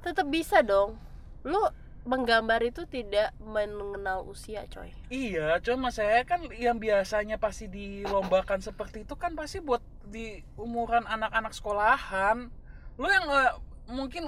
tetap 0.00 0.24
bisa 0.26 0.64
dong 0.64 0.96
Lu 1.44 1.60
menggambar 2.08 2.64
itu 2.64 2.88
tidak 2.88 3.36
mengenal 3.36 4.24
usia 4.24 4.64
coy 4.72 4.88
Iya, 5.12 5.60
cuma 5.60 5.92
saya 5.92 6.24
kan 6.24 6.40
yang 6.56 6.80
biasanya 6.80 7.36
pasti 7.36 7.68
dilombakan 7.68 8.64
seperti 8.64 9.04
itu 9.04 9.12
kan 9.20 9.36
pasti 9.36 9.60
buat 9.60 9.84
di 10.08 10.40
umuran 10.56 11.04
anak-anak 11.04 11.52
sekolahan. 11.52 12.48
Lu 12.96 13.06
yang 13.12 13.28
eh, 13.28 13.52
mungkin 13.92 14.24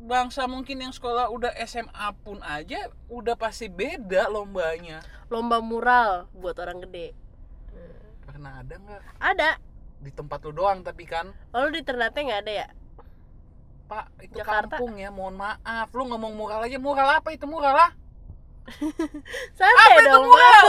bangsa 0.00 0.50
mungkin 0.50 0.82
yang 0.82 0.90
sekolah 0.90 1.30
udah 1.30 1.54
SMA 1.70 2.08
pun 2.26 2.42
aja 2.42 2.90
udah 3.06 3.38
pasti 3.38 3.70
beda 3.70 4.26
lombanya. 4.26 5.06
Lomba 5.30 5.62
mural 5.62 6.26
buat 6.34 6.58
orang 6.58 6.82
gede 6.82 7.14
Pernah 8.26 8.66
ada 8.66 8.74
nggak 8.82 9.00
Ada 9.22 9.50
di 10.02 10.10
tempat 10.10 10.42
lu 10.42 10.50
doang 10.50 10.82
tapi 10.82 11.06
kan 11.06 11.30
Lalu 11.54 11.78
di 11.78 11.80
Ternate 11.86 12.18
nggak 12.18 12.40
ada 12.42 12.52
ya? 12.66 12.68
Pak 13.90 14.06
itu 14.22 14.38
Jakarta. 14.38 14.78
kampung 14.78 14.94
ya 14.94 15.10
mohon 15.10 15.34
maaf. 15.34 15.90
Lu 15.90 16.06
ngomong 16.06 16.38
mural 16.38 16.62
aja 16.62 16.78
mural 16.78 17.10
apa 17.10 17.34
itu 17.34 17.42
mural 17.50 17.74
ah? 17.74 17.90
Santai 19.58 19.90
apa 19.90 19.98
itu 19.98 20.14
dong. 20.14 20.26
mural? 20.30 20.66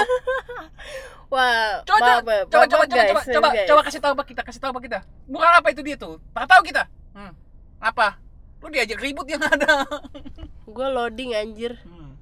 Wah, 1.32 1.86
coba 1.86 2.20
coba 2.20 2.34
coba 2.50 2.66
coba 2.66 2.84
guys, 2.90 3.14
coba 3.14 3.22
coba 3.30 3.48
guys. 3.54 3.68
coba 3.70 3.82
kasih 3.86 4.02
tahu 4.02 4.14
pak 4.18 4.26
kita 4.26 4.42
kasih 4.42 4.60
tahu 4.60 4.72
pak 4.74 4.84
kita. 4.90 5.00
Mural 5.30 5.54
apa 5.62 5.70
itu 5.70 5.86
dia 5.86 5.96
tuh? 5.96 6.18
Tak 6.34 6.50
tahu 6.50 6.62
kita? 6.66 6.90
Hmm. 7.14 7.38
apa? 7.78 8.18
Lu 8.60 8.68
diajak 8.74 8.98
ribut 8.98 9.30
yang 9.30 9.46
ada. 9.46 9.86
Gue 10.76 10.88
loading 10.90 11.38
anjir. 11.38 11.78
Hmm. 11.86 12.18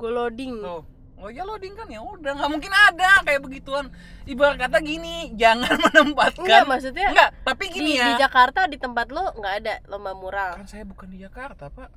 Gue 0.00 0.10
loading. 0.10 0.64
Tuh 0.64 0.97
oh 1.18 1.28
ya 1.28 1.42
loading 1.42 1.72
kan? 1.72 1.86
Ya 1.86 1.98
udah 1.98 2.32
nggak 2.32 2.50
mungkin 2.50 2.70
ada 2.70 3.22
kayak 3.22 3.40
begituan. 3.40 3.86
Ibarat 4.24 4.56
kata 4.58 4.78
gini 4.78 5.34
jangan 5.34 5.74
menempatkan. 5.84 6.42
Enggak 6.42 6.64
maksudnya 6.64 7.08
Enggak, 7.08 7.30
tapi 7.42 7.64
di, 7.66 7.72
gini 7.72 7.92
di 7.92 7.98
ya. 7.98 8.16
Jakarta 8.20 8.64
di 8.64 8.76
tempat 8.76 9.08
lo 9.08 9.32
nggak 9.32 9.54
ada 9.58 9.74
lomba 9.86 10.12
mural. 10.12 10.52
Kan 10.54 10.66
saya 10.66 10.82
bukan 10.82 11.08
di 11.08 11.18
Jakarta 11.18 11.68
pak. 11.68 11.90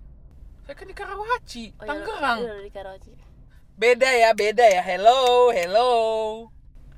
Saya 0.62 0.74
kan 0.74 0.86
di 0.86 0.94
Karawaci 0.94 1.64
Oh, 1.74 1.84
iya, 1.84 1.88
Tangerang. 1.88 2.40
iya, 2.40 2.54
di 2.60 2.72
Karawaci. 2.72 3.12
Beda 3.74 4.10
ya 4.10 4.30
beda 4.32 4.62
ya. 4.64 4.82
Hello 4.82 5.20
hello. 5.50 5.90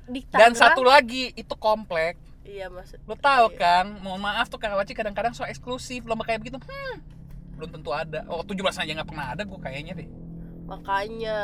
Di 0.04 0.20
dan 0.28 0.52
satu 0.52 0.82
lagi 0.82 1.32
itu 1.32 1.54
komplek. 1.54 2.20
Iya 2.44 2.68
maksud 2.68 3.00
lo 3.02 3.16
tahu 3.16 3.52
Iya. 3.52 3.58
kan 3.58 3.84
mohon 3.98 4.20
maaf 4.20 4.46
tuh 4.46 4.58
Karawaci 4.58 4.92
kadang-kadang 4.92 5.32
so 5.32 5.42
eksklusif 5.42 6.04
lomba 6.04 6.22
kayak 6.22 6.40
begitu. 6.40 6.60
Hmm, 6.60 6.96
belum 7.56 7.70
tentu 7.72 7.90
ada. 7.90 8.20
Oh 8.28 8.40
17 8.40 8.60
aja 8.76 8.92
nggak 8.92 9.08
pernah 9.08 9.32
ada 9.32 9.42
gue 9.42 9.58
kayaknya 9.58 9.96
deh 9.96 10.08
Makanya. 10.64 11.40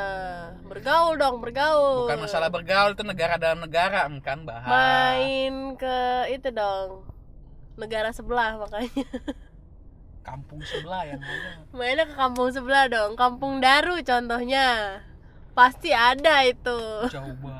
Bergaul 0.65 1.21
dong 1.21 1.45
bergaul. 1.45 2.09
Bukan 2.09 2.25
masalah 2.25 2.49
bergaul 2.49 2.97
itu 2.97 3.05
negara 3.05 3.37
dalam 3.37 3.61
negara 3.61 4.09
kan 4.25 4.49
bahas. 4.49 4.69
Main 4.69 5.77
ke 5.77 6.33
itu 6.33 6.49
dong. 6.49 7.05
Negara 7.77 8.13
sebelah 8.17 8.57
makanya. 8.57 9.05
Kampung 10.25 10.61
sebelah 10.65 11.05
yang 11.05 11.21
ada. 11.21 11.65
Mainnya 11.73 12.05
ke 12.09 12.17
kampung 12.17 12.49
sebelah 12.53 12.89
dong. 12.89 13.17
Kampung 13.17 13.61
Daru 13.61 14.01
contohnya. 14.01 15.01
Pasti 15.53 15.93
ada 15.93 16.45
itu. 16.49 16.81
Jauh 17.13 17.37
banget 17.45 17.60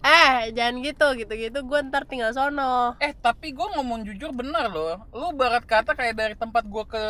Eh 0.00 0.54
jangan 0.54 0.80
gitu 0.80 1.06
gitu-gitu. 1.18 1.58
Gue 1.66 1.78
ntar 1.90 2.06
tinggal 2.06 2.30
sono. 2.32 2.94
Eh 3.02 3.12
tapi 3.14 3.50
gue 3.50 3.66
ngomong 3.76 4.06
jujur 4.06 4.30
bener 4.30 4.70
loh. 4.70 5.06
Lu 5.10 5.34
barat 5.34 5.66
kata 5.66 5.92
kayak 5.92 6.14
dari 6.16 6.34
tempat 6.38 6.64
gue 6.66 6.84
ke 6.86 7.04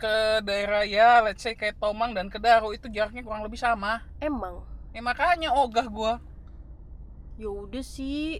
ke 0.00 0.14
daerah 0.42 0.82
ya 0.82 1.20
let's 1.20 1.44
say 1.44 1.52
kayak 1.52 1.76
Tomang 1.78 2.16
dan 2.16 2.32
ke 2.32 2.40
Daru 2.40 2.72
itu 2.72 2.88
jaraknya 2.88 3.22
kurang 3.22 3.44
lebih 3.44 3.60
sama. 3.60 4.02
Emang? 4.18 4.64
Ya 4.92 5.00
makanya 5.00 5.52
ogah 5.56 5.88
gue 5.88 6.12
ya 7.42 7.48
udah 7.50 7.84
sih. 7.84 8.38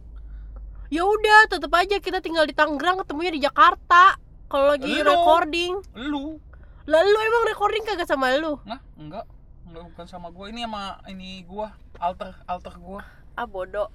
Ya 0.92 1.02
udah 1.08 1.48
tetep 1.48 1.72
aja 1.72 1.96
kita 1.98 2.20
tinggal 2.20 2.44
di 2.44 2.52
Tangerang 2.52 3.00
ketemunya 3.00 3.32
di 3.32 3.42
Jakarta. 3.42 4.20
Kalau 4.46 4.76
lagi 4.76 4.92
Lu. 5.00 5.08
recording. 5.08 5.72
Lu. 5.96 6.36
Lalu 6.84 7.18
emang 7.24 7.44
recording 7.48 7.82
kagak 7.88 8.04
sama 8.04 8.36
lu? 8.36 8.60
Nah, 8.68 8.82
enggak. 9.00 9.24
Enggak 9.64 9.82
bukan 9.88 10.06
sama 10.06 10.28
gue. 10.28 10.46
Ini 10.52 10.68
sama 10.68 11.00
ini 11.08 11.40
gua, 11.48 11.72
alter 11.96 12.36
alter 12.44 12.76
gua. 12.76 13.00
Ah 13.34 13.46
bodoh 13.46 13.88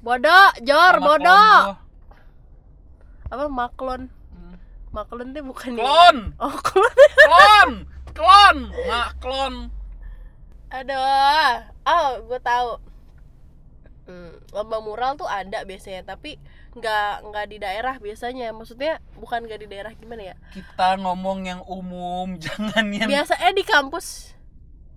bodoh 0.00 0.48
jor 0.60 0.94
Sama 0.94 1.06
bodoh 1.06 1.58
apa 3.28 3.44
maklon 3.48 4.02
Hmm. 4.30 4.54
maklon 4.90 5.30
tuh 5.30 5.42
bukan 5.42 5.72
Klon, 5.74 6.16
oh 6.38 6.54
klon. 6.60 6.94
Klon, 7.24 7.70
klon, 8.12 8.56
mak 8.84 9.10
klon. 9.18 9.54
aduh. 10.70 11.54
Oh 11.84 12.08
gue 12.24 12.40
tahu. 12.40 12.70
Hmm, 14.04 14.36
lomba 14.50 14.78
mural 14.78 15.16
tuh 15.16 15.24
ada 15.24 15.64
biasanya 15.64 16.04
tapi 16.04 16.36
nggak 16.74 17.24
nggak 17.24 17.46
di 17.48 17.56
daerah 17.58 17.94
biasanya. 17.96 18.50
Maksudnya 18.50 18.98
bukan 19.16 19.46
nggak 19.46 19.60
di 19.62 19.68
daerah 19.68 19.92
gimana 19.94 20.30
ya? 20.30 20.36
Kita 20.50 20.98
ngomong 20.98 21.38
yang 21.42 21.62
umum, 21.64 22.36
jangan 22.44 22.84
yang 22.90 23.08
biasa 23.08 23.38
eh 23.40 23.50
di 23.50 23.64
kampus 23.64 24.34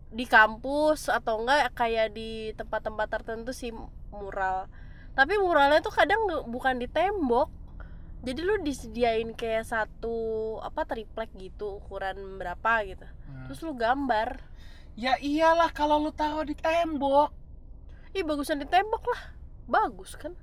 di 0.07 0.23
kampus 0.23 1.11
atau 1.11 1.43
enggak 1.43 1.75
kayak 1.75 2.15
di 2.15 2.55
tempat-tempat 2.55 3.07
tertentu 3.11 3.51
sih 3.51 3.75
mural. 4.11 4.71
Tapi 5.17 5.35
muralnya 5.41 5.83
tuh 5.83 5.91
kadang 5.91 6.23
bukan 6.47 6.79
di 6.79 6.87
tembok. 6.87 7.51
Jadi 8.23 8.39
lu 8.41 8.57
disediain 8.65 9.29
kayak 9.37 9.69
satu 9.69 10.57
apa 10.65 10.87
triplek 10.89 11.29
gitu 11.37 11.77
ukuran 11.83 12.41
berapa 12.41 12.85
gitu. 12.87 13.05
Hmm. 13.05 13.45
terus 13.45 13.59
lu 13.61 13.75
gambar. 13.77 14.41
Ya 14.97 15.19
iyalah 15.21 15.69
kalau 15.69 16.01
lu 16.01 16.09
taruh 16.09 16.47
di 16.47 16.57
tembok. 16.57 17.29
ih 18.15 18.25
bagusan 18.25 18.57
di 18.57 18.65
tembok 18.65 19.03
lah. 19.13 19.21
Bagus 19.67 20.17
kan 20.17 20.33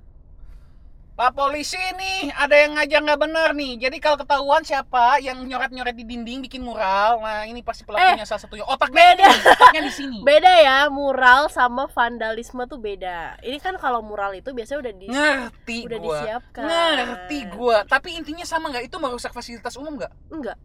Pak 1.15 1.31
polisi 1.31 1.79
nih, 1.79 2.27
ada 2.35 2.59
yang 2.59 2.75
ngajak 2.75 2.99
nggak 3.07 3.19
bener 3.23 3.49
nih. 3.55 3.87
Jadi 3.87 4.03
kalau 4.03 4.19
ketahuan 4.19 4.67
siapa 4.67 5.15
yang 5.23 5.47
nyoret-nyoret 5.47 5.95
di 5.95 6.03
dinding 6.03 6.43
bikin 6.43 6.59
mural, 6.59 7.23
nah 7.23 7.47
ini 7.47 7.63
pasti 7.63 7.87
pelakunya 7.87 8.27
salah 8.27 8.43
satunya. 8.43 8.67
Otaknya 8.67 9.15
beda. 9.15 9.27
otaknya 9.55 9.81
di 9.87 9.93
sini. 9.95 10.19
beda 10.27 10.51
ya 10.59 10.77
mural 10.91 11.47
sama 11.47 11.87
vandalisme 11.87 12.67
tuh 12.67 12.83
beda 12.83 13.39
ini 13.47 13.63
kan 13.63 13.79
kalau 13.79 14.03
mural 14.03 14.35
itu 14.35 14.51
biasanya 14.51 14.79
udah 14.83 14.93
di 14.99 15.07
Ngerti 15.07 15.77
udah 15.87 15.99
gua. 16.03 16.07
disiapkan 16.19 16.63
Ngerti 16.67 17.39
gua, 17.47 17.77
tapi 17.87 18.19
intinya 18.19 18.43
sama 18.43 18.75
nggak? 18.75 18.91
Itu 18.91 18.99
merusak 18.99 19.31
fasilitas 19.31 19.79
umum 19.79 19.95
nggak? 19.95 20.11
enggak 20.35 20.59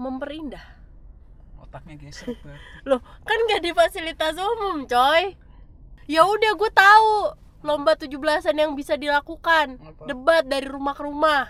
memperindah 0.00 0.64
otaknya 1.60 2.00
geser 2.00 2.32
loh 2.88 3.04
kan 3.28 3.38
nggak 3.44 3.60
di 3.60 3.70
fasilitas 3.76 4.32
umum 4.40 4.88
coy 4.88 5.36
ya 6.08 6.24
udah 6.24 6.52
gue 6.56 6.70
tahu 6.72 7.12
lomba 7.60 7.92
17-an 7.96 8.56
yang 8.56 8.72
bisa 8.72 8.96
dilakukan. 8.96 9.76
Apa? 9.76 10.04
debat 10.08 10.44
dari 10.44 10.66
rumah 10.68 10.94
ke 10.96 11.02
rumah. 11.04 11.44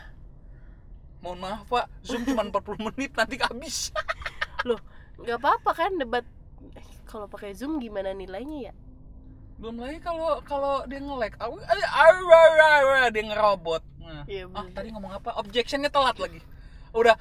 Mohon 1.21 1.38
maaf 1.45 1.62
pak. 1.69 1.87
Zoom 2.02 2.25
cuma 2.25 2.43
40 2.49 2.87
menit 2.90 3.12
nanti 3.12 3.37
habis 3.38 3.93
loh 4.69 4.81
nggak 5.21 5.37
apa-apa 5.37 5.71
kan 5.76 5.93
debat. 6.00 6.25
Eh, 6.76 6.87
kalau 7.05 7.29
pakai 7.29 7.52
zoom 7.52 7.76
gimana 7.76 8.17
nilainya 8.17 8.73
ya? 8.73 8.75
Belum 9.61 9.76
lagi 9.76 10.00
kalau 10.00 10.40
kalau 10.49 10.88
dia 10.88 11.00
nge-lag. 11.05 11.37
Dia 13.12 13.23
ngerobot. 13.29 13.85
Nah. 14.00 14.25
Iya, 14.25 14.49
ah 14.57 14.64
tadi 14.73 14.88
ngomong 14.88 15.12
apa? 15.21 15.37
Objectionnya 15.37 15.93
telat 15.93 16.17
lagi. 16.17 16.40
Udah. 16.97 17.21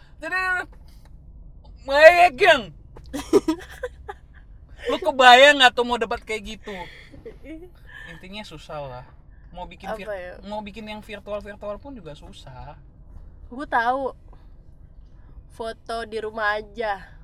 Megang. 1.83 2.71
Lu 4.89 4.97
kebayang 5.03 5.59
nggak 5.59 5.75
tuh 5.75 5.83
mau 5.83 5.99
debat 5.99 6.21
kayak 6.23 6.57
gitu 6.57 6.71
intinya 8.09 8.43
susah 8.43 8.79
lah. 8.85 9.05
Mau 9.49 9.65
bikin 9.65 9.89
apa 9.89 10.13
ya? 10.13 10.37
mau 10.45 10.61
bikin 10.61 10.85
yang 10.85 11.01
virtual 11.01 11.41
virtual 11.41 11.77
pun 11.81 11.97
juga 11.97 12.13
susah. 12.13 12.77
Gue 13.49 13.65
tahu. 13.65 14.13
Foto 15.49 16.05
di 16.05 16.21
rumah 16.21 16.61
aja. 16.61 17.17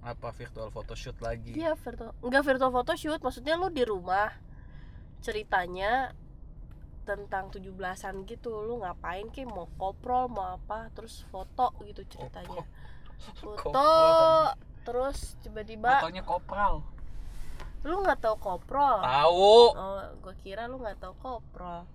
Apa 0.00 0.32
virtual 0.32 0.72
photoshoot 0.72 1.20
lagi? 1.20 1.52
Iya 1.52 1.76
virtual 1.76 2.16
nggak 2.24 2.44
virtual 2.46 2.72
photoshoot 2.72 3.20
maksudnya 3.20 3.60
lu 3.60 3.68
di 3.68 3.84
rumah. 3.84 4.32
Ceritanya 5.20 6.16
tentang 7.04 7.52
17-an 7.52 8.24
gitu. 8.24 8.50
Lu 8.64 8.80
ngapain 8.80 9.28
ki 9.28 9.44
mau 9.44 9.68
koprol 9.76 10.32
mau 10.32 10.56
apa? 10.56 10.88
Terus 10.96 11.28
foto 11.28 11.76
gitu 11.84 12.02
ceritanya. 12.08 12.64
Foto 13.16 13.72
Koprol. 13.72 14.52
terus 14.84 15.40
tiba-tiba 15.40 16.04
fotonya 16.04 16.20
kopral 16.20 16.84
lu 17.86 18.02
nggak 18.02 18.18
tahu 18.18 18.36
koprol? 18.36 18.98
Tahu. 18.98 19.54
Oh 19.72 20.02
gue 20.18 20.34
kira 20.38 20.66
lu 20.66 20.76
nggak 20.76 20.98
tahu 20.98 21.14
koprol. 21.16 21.86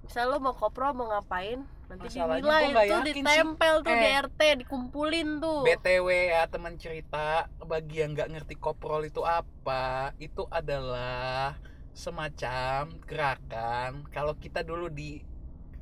Misal 0.00 0.28
lu 0.28 0.38
mau 0.38 0.52
koprol 0.52 0.90
mau 0.92 1.06
ngapain? 1.08 1.60
Nanti 1.86 2.06
Masalahnya 2.08 2.40
dinilai. 2.40 2.62
tuh 2.62 2.72
yakin 2.72 3.02
sih. 3.04 3.14
ditempel 3.14 3.74
tuh 3.78 3.94
di 3.94 4.06
Eh. 4.06 4.22
RT 4.22 4.40
dikumpulin 4.58 5.28
tuh. 5.38 5.60
BTW 5.62 6.06
ya 6.30 6.42
teman 6.46 6.74
cerita. 6.74 7.28
Bagi 7.60 7.96
yang 7.98 8.14
nggak 8.14 8.30
ngerti 8.30 8.54
koprol 8.56 9.02
itu 9.02 9.20
apa 9.20 9.82
itu 10.16 10.48
adalah 10.48 11.58
semacam 11.92 12.88
gerakan. 13.04 14.08
Kalau 14.08 14.34
kita 14.34 14.62
dulu 14.62 14.88
di 14.88 15.20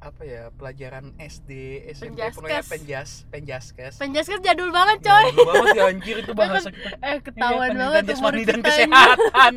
apa 0.00 0.22
ya 0.22 0.42
pelajaran 0.52 1.10
SD 1.16 1.50
SMP 1.90 2.22
pokoknya 2.30 2.62
Penjaskes. 2.62 2.70
penjas 2.70 3.10
penjaskes. 3.28 3.94
Penjaskes 3.96 4.40
jadul 4.40 4.70
banget 4.70 5.02
coy. 5.02 5.26
Jadul 5.28 5.46
banget 5.48 5.68
ya 5.72 5.84
anjir 5.86 6.16
itu 6.18 6.32
bahasa 6.38 6.68
kita. 6.68 6.96
Eh 7.00 7.18
ketahuan 7.20 7.68
Iya, 7.68 7.78
banget 7.80 8.00
umur 8.00 8.08
jasmani 8.08 8.42
dan 8.42 8.56
kita 8.56 8.68
ini. 8.70 8.74
kesehatan. 8.86 9.54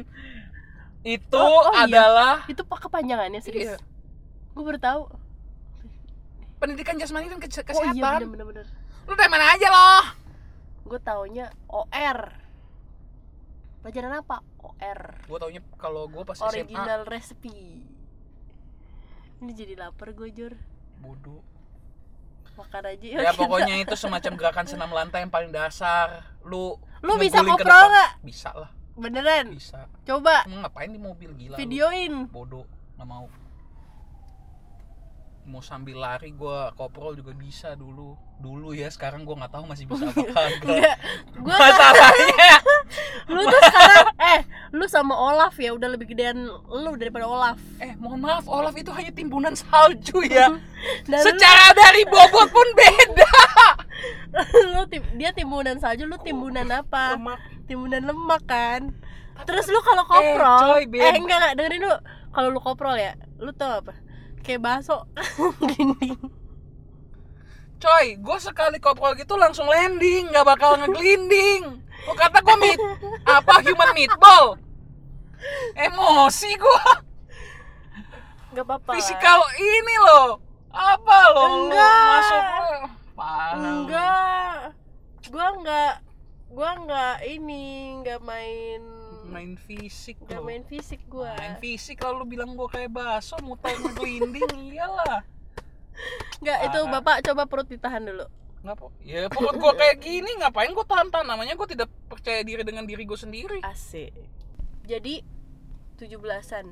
Itu 1.04 1.38
Oh, 1.38 1.62
oh 1.64 1.74
iya. 1.76 1.86
adalah 1.86 2.36
itu 2.46 2.62
pak 2.62 2.80
kepanjangannya 2.82 3.38
Iya. 3.38 3.46
serius? 3.46 3.72
Gue 4.52 4.64
baru 4.64 4.80
tahu. 4.80 5.02
Pendidikan 6.58 6.96
jasmani 6.96 7.26
dan 7.28 7.38
kese- 7.38 7.62
oh 7.64 7.82
iya 7.84 7.94
kesehatan. 7.94 8.20
bener 8.24 8.30
bener 8.32 8.46
bener. 8.48 8.66
Lu 9.04 9.14
dari 9.14 9.30
mana 9.30 9.46
aja 9.48 9.68
loh 9.68 10.04
gue 10.84 11.00
taunya 11.00 11.48
OR 11.68 12.20
pelajaran 13.80 14.14
apa? 14.18 14.42
OR 14.60 15.02
gue 15.24 15.38
taunya 15.40 15.62
kalau 15.76 16.06
gue 16.06 16.22
pas 16.22 16.36
SMA 16.36 16.50
original 16.60 17.02
recipe 17.04 17.86
ini 19.42 19.52
jadi 19.58 19.74
lapar 19.74 20.14
gue 20.14 20.30
jur. 20.30 20.54
Bodoh. 21.02 21.42
Makan 22.54 22.84
aja 22.94 23.06
ya 23.10 23.20
kita. 23.34 23.42
pokoknya 23.42 23.76
itu 23.82 23.96
semacam 23.98 24.38
gerakan 24.38 24.66
senam 24.70 24.94
lantai 24.94 25.26
yang 25.26 25.34
paling 25.34 25.50
dasar. 25.50 26.30
Lu 26.46 26.78
lu 27.02 27.14
bisa 27.18 27.42
depan. 27.42 27.58
nggak? 27.58 28.12
Bisa 28.22 28.54
lah. 28.54 28.70
Beneran? 28.94 29.50
Bisa. 29.50 29.90
Coba. 30.06 30.46
Emang 30.46 30.70
ngapain 30.70 30.94
di 30.94 31.02
mobil? 31.02 31.34
Gila 31.34 31.58
lu? 31.58 31.60
videoin. 31.60 32.30
Bodoh. 32.30 32.70
Nggak 33.02 33.08
mau. 33.10 33.26
Mau 35.50 35.64
sambil 35.66 35.98
lari 35.98 36.38
gua 36.38 36.70
koprol 36.78 37.18
juga 37.18 37.34
bisa 37.34 37.74
dulu. 37.74 38.14
Dulu 38.38 38.78
ya 38.78 38.94
sekarang 38.94 39.26
gua 39.26 39.42
nggak 39.42 39.54
tahu 39.58 39.66
masih 39.66 39.90
bisa 39.90 40.06
apa 40.06 40.22
kagak 40.22 40.96
gue 41.34 41.56
masalahnya. 41.58 42.52
lu 43.34 43.42
tuh 43.42 43.62
sekarang 43.66 43.81
lu 44.82 44.90
sama 44.90 45.14
Olaf 45.14 45.54
ya 45.62 45.78
udah 45.78 45.94
lebih 45.94 46.10
gedean 46.10 46.50
lu 46.50 46.92
daripada 46.98 47.30
Olaf. 47.30 47.62
Eh 47.78 47.94
mohon 48.02 48.18
maaf 48.26 48.50
Olaf 48.50 48.74
itu 48.74 48.90
hanya 48.90 49.14
timbunan 49.14 49.54
salju 49.54 50.26
ya. 50.26 50.50
Dan 51.10 51.22
lu- 51.22 51.26
secara 51.30 51.70
dari 51.78 52.02
bobot 52.10 52.50
pun 52.50 52.68
beda. 52.74 53.30
Lu 54.74 54.82
tim, 54.90 55.06
dia 55.22 55.30
timbunan 55.30 55.78
salju 55.78 56.10
lu 56.10 56.18
timbunan 56.18 56.66
apa? 56.74 57.14
Lemak. 57.14 57.38
timbunan 57.70 58.02
lemak 58.02 58.42
kan? 58.50 58.90
Terus 59.46 59.70
lu 59.70 59.78
kalau 59.86 60.02
koprol 60.10 60.82
coy, 60.82 60.90
eh, 60.98 61.14
enggak 61.14 61.38
enggak 61.38 61.54
dengerin 61.62 61.82
lu. 61.86 61.94
Kalau 62.34 62.50
lu 62.50 62.58
koprol 62.58 62.98
ya 62.98 63.14
lu 63.38 63.54
tau 63.54 63.86
apa? 63.86 63.94
Kayak 64.42 64.66
bakso. 64.66 65.06
Gini. 65.78 66.18
Coy 67.78 68.18
gue 68.18 68.38
sekali 68.42 68.82
koprol 68.82 69.14
gitu 69.14 69.38
langsung 69.38 69.70
landing 69.70 70.34
nggak 70.34 70.46
bakal 70.50 70.74
ngeglinding. 70.82 71.78
Lo 72.10 72.14
kata 72.18 72.42
gue 72.42 72.56
meat 72.58 72.80
apa 73.30 73.62
human 73.62 73.94
meatball 73.94 74.58
emosi 75.76 76.52
gue 76.56 76.84
nggak 78.52 78.66
apa-apa. 78.68 78.90
Lah. 78.92 78.98
fisikal 79.00 79.40
ini 79.58 79.96
loh. 80.04 80.30
Apa 80.72 81.18
lo 81.36 81.44
Enggak. 81.68 82.08
masuk 82.08 82.44
parah. 83.16 83.56
Lu. 83.56 83.68
enggak. 83.84 84.56
Gua 85.32 85.48
enggak 85.56 85.94
gua 86.52 86.70
enggak 86.76 87.16
ini 87.24 87.64
enggak 88.00 88.20
main. 88.24 88.82
Main 89.32 89.56
fisik 89.56 90.20
enggak 90.28 90.40
lo 90.40 90.48
main 90.48 90.64
fisik 90.68 91.02
gua. 91.08 91.32
Main 91.40 91.56
fisik 91.64 91.98
lalu 92.04 92.36
bilang 92.36 92.56
gue 92.56 92.68
kayak 92.68 92.92
baso 92.92 93.40
muter 93.40 93.72
ngeglinding 93.72 94.52
iyalah. 94.76 95.24
Enggak 96.44 96.60
itu 96.68 96.80
bapak 96.92 97.16
coba 97.24 97.44
perut 97.48 97.68
ditahan 97.72 98.04
dulu. 98.04 98.28
Ngapa? 98.62 98.94
Ya 99.02 99.26
pokok 99.32 99.58
gue 99.58 99.74
kayak 99.80 99.98
gini 100.04 100.32
ngapain 100.38 100.70
gue 100.76 100.86
tahan-tahan? 100.86 101.26
Namanya 101.26 101.56
gue 101.56 101.68
tidak 101.72 101.90
percaya 102.06 102.44
diri 102.44 102.62
dengan 102.68 102.84
diri 102.84 103.08
gue 103.08 103.18
sendiri. 103.18 103.60
Asik 103.64 104.12
jadi 104.84 105.22
17-an 105.96 106.66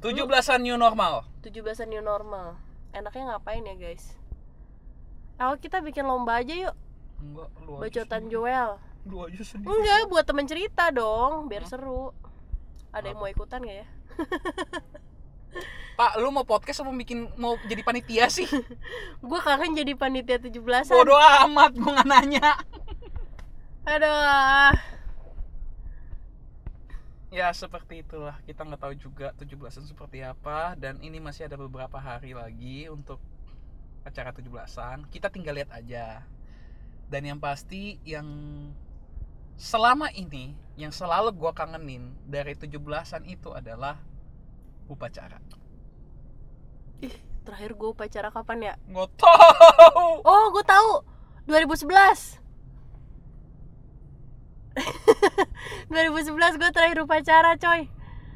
17-an 0.00 0.60
new 0.60 0.76
normal 0.76 1.24
17-an 1.40 1.88
new 1.88 2.00
normal 2.00 2.54
enaknya 2.90 3.34
ngapain 3.34 3.64
ya 3.64 3.74
guys 3.74 4.14
Awal 5.34 5.58
kita 5.58 5.82
bikin 5.82 6.06
lomba 6.06 6.38
aja 6.38 6.54
yuk 6.54 6.76
Enggak, 7.18 7.48
lu 7.58 7.72
aja 7.74 7.80
bacotan 7.80 8.22
sendiri. 8.22 8.34
Joel 8.36 8.70
Lu 9.04 9.16
aja 9.20 9.42
sendiri. 9.42 9.66
enggak 9.66 9.98
buat 10.06 10.24
temen 10.24 10.46
cerita 10.46 10.84
dong 10.88 11.48
biar 11.48 11.64
Hah? 11.64 11.70
seru 11.70 12.12
ada 12.90 13.06
yang 13.06 13.18
Apa? 13.18 13.24
mau 13.24 13.32
ikutan 13.32 13.60
gak 13.60 13.78
ya 13.82 13.86
Pak, 15.94 16.18
lu 16.18 16.30
mau 16.30 16.42
podcast 16.42 16.82
apa 16.82 16.90
bikin 16.92 17.30
mau 17.38 17.54
jadi 17.62 17.86
panitia 17.86 18.26
sih? 18.26 18.42
gue 19.22 19.38
kangen 19.40 19.78
jadi 19.78 19.94
panitia 19.94 20.42
17-an 20.42 20.90
Bodoh 20.90 21.14
amat 21.46 21.70
gue 21.70 21.86
nggak 21.86 22.10
nanya. 22.10 22.58
aduh 23.86 24.74
Ya 27.34 27.50
seperti 27.50 28.06
itulah 28.06 28.38
kita 28.46 28.62
nggak 28.62 28.78
tahu 28.78 28.94
juga 28.94 29.34
17-an 29.34 29.90
seperti 29.90 30.22
apa 30.22 30.78
dan 30.78 31.02
ini 31.02 31.18
masih 31.18 31.50
ada 31.50 31.58
beberapa 31.58 31.98
hari 31.98 32.30
lagi 32.30 32.86
untuk 32.86 33.18
acara 34.06 34.30
17-an. 34.30 35.10
Kita 35.10 35.26
tinggal 35.34 35.58
lihat 35.58 35.74
aja. 35.74 36.22
Dan 37.10 37.26
yang 37.26 37.42
pasti 37.42 37.98
yang 38.06 38.26
selama 39.58 40.14
ini 40.14 40.54
yang 40.78 40.94
selalu 40.94 41.34
gua 41.34 41.50
kangenin 41.50 42.14
dari 42.22 42.54
17-an 42.54 43.26
itu 43.26 43.50
adalah 43.50 43.98
upacara. 44.86 45.42
ih 47.02 47.14
terakhir 47.44 47.74
gue 47.76 47.88
upacara 47.92 48.28
kapan 48.32 48.72
ya 48.72 48.74
Nggak 48.88 49.10
tahu. 49.20 50.22
oh 50.24 50.44
gue 50.54 50.64
tahu 50.64 50.90
2011 51.44 52.40
2011 55.92 56.60
gue 56.60 56.70
terakhir 56.70 56.98
upacara 57.02 57.54
coy. 57.56 57.88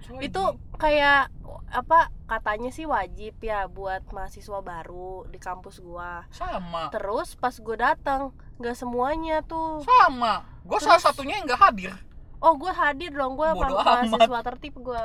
Coy, 0.06 0.18
itu 0.24 0.42
kayak 0.76 1.30
apa 1.68 2.08
katanya 2.24 2.72
sih 2.72 2.88
wajib 2.88 3.36
ya 3.40 3.68
buat 3.68 4.04
mahasiswa 4.08 4.60
baru 4.60 5.28
di 5.28 5.36
kampus 5.36 5.80
gua. 5.80 6.24
Sama. 6.32 6.88
Terus 6.88 7.36
pas 7.36 7.52
gue 7.52 7.76
datang 7.76 8.32
nggak 8.56 8.76
semuanya 8.76 9.44
tuh. 9.44 9.84
Sama. 9.84 10.44
Gue 10.64 10.78
salah 10.80 11.00
satunya 11.00 11.40
yang 11.40 11.48
nggak 11.48 11.60
hadir. 11.60 11.92
Oh 12.38 12.54
gue 12.54 12.70
hadir 12.70 13.10
dong 13.10 13.34
gue 13.34 13.48
mahasiswa 13.52 14.40
tertib 14.44 14.78
gue 14.78 15.04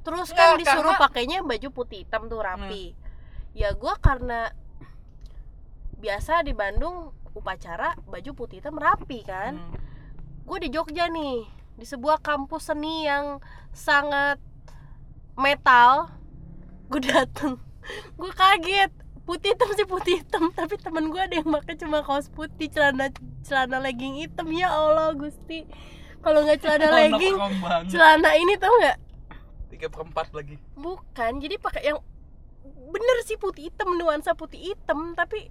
terus 0.00 0.32
Nggak, 0.32 0.40
kan 0.40 0.56
disuruh 0.56 0.92
karena- 0.96 1.02
pakainya 1.04 1.38
baju 1.44 1.68
putih 1.70 2.08
hitam 2.08 2.24
tuh 2.26 2.40
rapi. 2.40 2.96
Ya 3.52 3.76
gue 3.76 3.94
karena 4.00 4.48
biasa 6.00 6.40
di 6.40 6.56
Bandung 6.56 7.12
upacara 7.36 7.94
baju 8.08 8.30
putih 8.32 8.64
hitam 8.64 8.80
rapi 8.80 9.20
kan. 9.22 9.60
Hmm. 9.60 9.76
Gue 10.50 10.58
di 10.66 10.70
Jogja 10.74 11.06
nih 11.06 11.46
di 11.78 11.86
sebuah 11.86 12.18
kampus 12.26 12.74
seni 12.74 13.06
yang 13.06 13.38
sangat 13.70 14.42
metal. 15.38 16.10
Gue 16.90 16.98
dateng 17.06 17.62
gue 18.18 18.32
kaget. 18.34 18.90
Putih 19.22 19.54
hitam 19.54 19.70
sih 19.78 19.86
putih 19.86 20.14
hitam 20.18 20.50
tapi 20.50 20.74
temen 20.74 21.06
gue 21.14 21.22
ada 21.22 21.38
yang 21.38 21.46
pakai 21.54 21.78
cuma 21.78 22.02
kaos 22.02 22.26
putih 22.34 22.66
celana 22.66 23.14
celana 23.46 23.78
legging 23.78 24.18
hitam. 24.18 24.50
Ya 24.50 24.74
allah 24.74 25.14
gusti. 25.14 25.70
Kalau 26.18 26.42
nggak 26.42 26.66
celana 26.66 26.88
legging 27.06 27.38
celana 27.86 28.34
ini 28.34 28.58
tau 28.58 28.74
nggak? 28.74 28.98
Tiga 29.70 29.86
perempat 29.86 30.34
lagi. 30.34 30.58
Bukan 30.74 31.38
jadi 31.38 31.62
pakai 31.62 31.94
yang 31.94 32.02
bener 32.90 33.16
sih 33.22 33.38
putih 33.38 33.70
hitam 33.70 33.94
nuansa 33.94 34.34
putih 34.34 34.74
hitam 34.74 35.14
tapi 35.14 35.46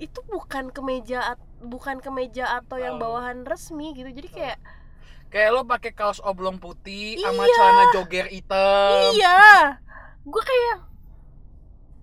itu 0.00 0.16
bukan 0.32 0.72
kemeja 0.72 1.36
at- 1.36 1.49
bukan 1.60 2.00
kemeja 2.00 2.56
atau 2.56 2.76
yang 2.76 2.96
bawahan 2.96 3.44
resmi 3.44 3.92
gitu 3.92 4.08
jadi 4.08 4.28
kayak 4.28 4.58
kayak 5.28 5.50
lo 5.50 5.62
pakai 5.62 5.92
kaos 5.92 6.18
oblong 6.18 6.56
putih 6.56 7.14
sama 7.16 7.44
Iya. 7.44 7.54
celana 7.54 7.84
jogger 7.92 8.26
hitam. 8.26 9.14
Iya. 9.14 9.38
Gue 10.22 10.42
kayak 10.42 10.78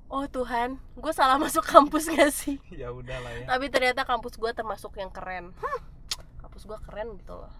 oh 0.08 0.24
Tuhan 0.26 0.80
gue 0.96 1.12
salah 1.12 1.36
masuk 1.36 1.62
kampus 1.62 2.08
gak 2.08 2.32
sih? 2.32 2.56
Ya 2.72 2.88
udah 2.90 3.18
lah 3.18 3.32
ya. 3.34 3.46
Tapi 3.46 3.68
ternyata 3.68 4.02
kampus 4.02 4.36
gue 4.36 4.52
termasuk 4.52 4.96
yang 4.96 5.10
keren. 5.10 5.52
Hmm, 5.54 5.80
kampus 6.40 6.64
gue 6.64 6.78
keren 6.82 7.18
gitu 7.18 7.36
loh. 7.36 7.52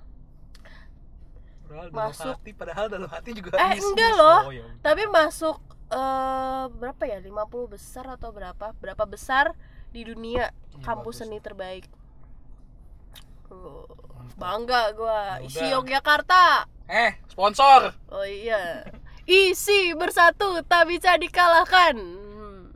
Padahal 1.68 1.92
masuk. 1.92 2.32
hati 2.32 2.52
padahal 2.56 2.86
dalam 2.88 3.10
hati 3.12 3.36
juga 3.36 3.60
Eh, 3.60 3.76
miss, 3.76 3.84
enggak 3.84 4.12
loh. 4.16 4.40
Oh, 4.48 4.54
ya 4.56 4.64
tapi 4.80 5.04
masuk 5.06 5.60
eh 5.88 6.66
berapa 6.70 7.04
ya? 7.04 7.20
50 7.20 7.28
besar 7.68 8.06
atau 8.08 8.32
berapa? 8.32 8.72
Berapa 8.80 9.04
besar 9.04 9.52
di 9.90 10.02
dunia 10.04 10.50
Iya, 10.50 10.84
kampus 10.84 11.18
bagus. 11.18 11.26
seni 11.26 11.38
terbaik. 11.40 11.86
Mantap. 13.48 14.38
bangga 14.38 14.82
gue 14.92 15.20
Ya 15.40 15.42
isi. 15.42 15.66
Yogyakarta. 15.68 16.68
Eh 16.86 17.16
sponsor. 17.28 17.96
Oh 18.08 18.24
iya. 18.24 18.84
Isi 19.24 19.92
bersatu 19.94 20.62
tak 20.64 20.88
bisa 20.88 21.16
dikalahkan. 21.16 21.96
Hmm. 21.98 22.72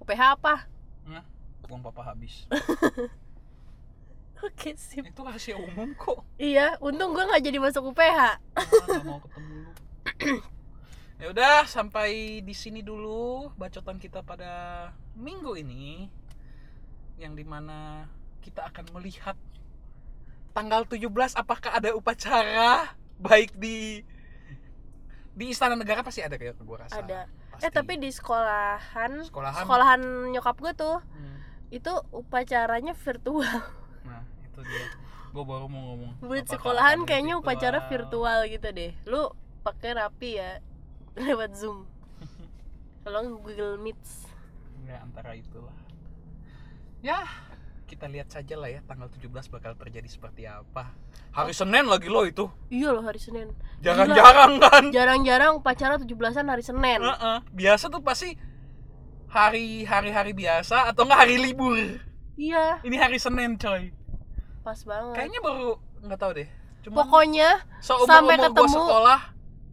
UPH 0.00 0.22
apa? 0.34 0.66
Nah, 1.04 1.22
uang 1.66 1.82
papa 1.82 2.02
habis. 2.04 2.46
Oke 4.46 4.78
sip. 4.78 5.02
Itu 5.02 5.20
rahasia 5.20 5.58
umum 5.58 5.92
kok. 5.94 6.22
Iya 6.38 6.78
untung 6.78 7.10
gue 7.10 7.26
nggak 7.26 7.42
jadi 7.42 7.58
masuk 7.58 7.90
UPH 7.90 8.18
Ah, 8.18 8.38
nggak 8.54 9.02
mau 9.02 9.18
ketemu 9.18 9.54
lu 9.58 9.70
ya 11.18 11.34
udah 11.34 11.66
sampai 11.66 12.38
di 12.46 12.54
sini 12.54 12.78
dulu 12.78 13.50
bacotan 13.58 13.98
kita 13.98 14.22
pada 14.22 14.86
minggu 15.18 15.58
ini 15.58 16.06
yang 17.18 17.34
di 17.34 17.42
mana 17.42 18.06
kita 18.38 18.62
akan 18.70 18.94
melihat 18.94 19.34
tanggal 20.54 20.86
17 20.86 21.10
apakah 21.34 21.74
ada 21.74 21.90
upacara 21.90 22.94
baik 23.18 23.50
di 23.58 24.06
di 25.38 25.54
istana 25.54 25.78
negara? 25.78 26.02
Pasti 26.02 26.22
ada 26.22 26.34
kayak 26.34 26.58
gua 26.62 26.86
rasa. 26.86 26.98
Ada. 26.98 27.30
Pasti. 27.54 27.66
eh 27.66 27.70
tapi 27.74 27.98
di 27.98 28.10
sekolahan 28.10 29.26
sekolahan. 29.26 29.62
sekolahan 29.62 30.00
nyokap 30.30 30.56
gue 30.62 30.72
tuh 30.78 30.98
Hmm, 31.02 31.38
itu 31.74 31.92
upacaranya 32.14 32.94
virtual. 32.94 33.58
Nah 34.06 34.22
itu 34.46 34.60
dia. 34.62 34.86
Gua 35.34 35.44
baru 35.46 35.66
mau 35.66 35.82
ngomong 35.94 36.22
buat 36.22 36.46
sekolahan 36.46 37.02
kayaknya 37.02 37.38
upacara 37.38 37.90
virtual 37.90 38.46
gitu 38.46 38.68
deh. 38.70 38.94
Lu 39.06 39.34
pakai 39.66 39.98
rapi 39.98 40.38
ya 40.38 40.62
lewat 41.18 41.50
zoom. 41.54 41.84
Kalau 43.02 43.40
Google 43.40 43.80
Meet 43.80 43.98
ya 44.88 45.04
antara 45.04 45.36
itulah. 45.36 45.74
Ya 47.04 47.24
kita 47.88 48.04
lihat 48.04 48.28
saja 48.28 48.52
lah 48.56 48.68
ya 48.68 48.84
tanggal 48.84 49.08
17 49.08 49.32
bakal 49.48 49.72
terjadi 49.76 50.08
seperti 50.08 50.44
apa. 50.44 50.92
Hari 51.32 51.52
Senin 51.56 51.88
lagi 51.88 52.08
loh 52.08 52.24
itu. 52.24 52.48
Iya 52.68 52.92
loh 52.92 53.04
hari 53.04 53.20
Senin. 53.20 53.52
Jarang-jarang 53.80 54.60
kan? 54.60 54.84
Jarang-jarang 54.92 55.56
upacara 55.56 55.96
17-an 55.96 56.46
hari 56.48 56.64
Senin. 56.64 57.00
Heeh. 57.00 57.38
biasa 57.52 57.88
tuh 57.88 58.00
pasti 58.04 58.36
hari 59.28 59.84
hari 59.84 60.10
hari 60.12 60.32
biasa 60.32 60.88
atau 60.92 61.04
enggak 61.04 61.20
hari 61.28 61.36
libur? 61.40 61.76
Iya. 62.36 62.80
Ini 62.84 62.96
hari 62.96 63.16
Senin 63.20 63.56
coy. 63.56 63.92
Pas 64.64 64.80
banget. 64.84 65.14
Kayaknya 65.16 65.40
baru 65.40 65.68
nggak 66.04 66.18
tahu 66.20 66.32
deh. 66.36 66.48
Cuma 66.84 66.96
pokoknya 67.04 67.48
seumur 67.80 68.08
sampai 68.08 68.36
umur 68.36 68.44
gua 68.44 68.48
ketemu- 68.52 68.76
sekolah 68.76 69.20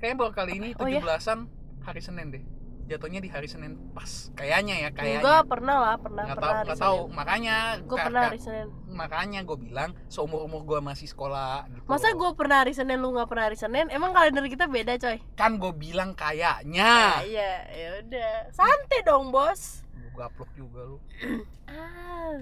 kayaknya 0.05 0.21
baru 0.21 0.33
kali 0.37 0.51
ini 0.61 0.69
Oh, 0.77 0.85
ya? 0.85 1.01
17-an 1.01 1.39
hari 1.81 1.97
Senin 1.97 2.29
deh. 2.29 2.43
Jatuhnya 2.85 3.17
di 3.17 3.33
hari 3.33 3.49
Senin 3.49 3.81
pas. 3.97 4.29
Kayaknya 4.37 4.77
ya 4.77 4.89
kayaknya. 4.93 5.25
enggak 5.25 5.43
pernah 5.49 5.75
lah 5.81 5.95
pernah 5.97 6.21
nggak 6.21 6.37
pernah 6.37 6.53
tahu 6.53 6.65
nggak 6.69 6.77
tahu. 6.77 6.99
Makanya 7.09 7.55
gue 7.81 7.97
pernah 7.97 8.21
hari 8.29 8.37
Senin. 8.37 8.67
makanya 8.85 9.39
gue 9.41 9.57
bilang 9.57 9.91
seumur 10.05 10.45
umur 10.45 10.61
gue 10.63 10.79
masih 10.85 11.09
sekolah 11.09 11.65
gitu. 11.67 11.81
Masa 11.89 12.13
gue 12.13 12.29
pernah 12.37 12.61
hari 12.61 12.77
Senin 12.77 13.01
lu 13.01 13.09
nggak 13.09 13.25
pernah 13.25 13.49
hari 13.49 13.57
Senin? 13.57 13.89
Emang 13.89 14.13
kalender 14.13 14.45
kita 14.45 14.69
beda 14.69 15.01
coy? 15.01 15.17
Kan 15.33 15.57
gue 15.57 15.73
bilang 15.73 16.13
kayaknya. 16.13 17.25
Iya 17.25 17.51
ya 17.65 17.89
udah. 18.05 18.33
Santai 18.53 19.01
dong 19.01 19.33
bos. 19.33 19.81
Gue 19.89 20.13
gaplok 20.13 20.53
juga 20.53 20.79
lu. 20.85 20.97
Ah. 21.65 22.37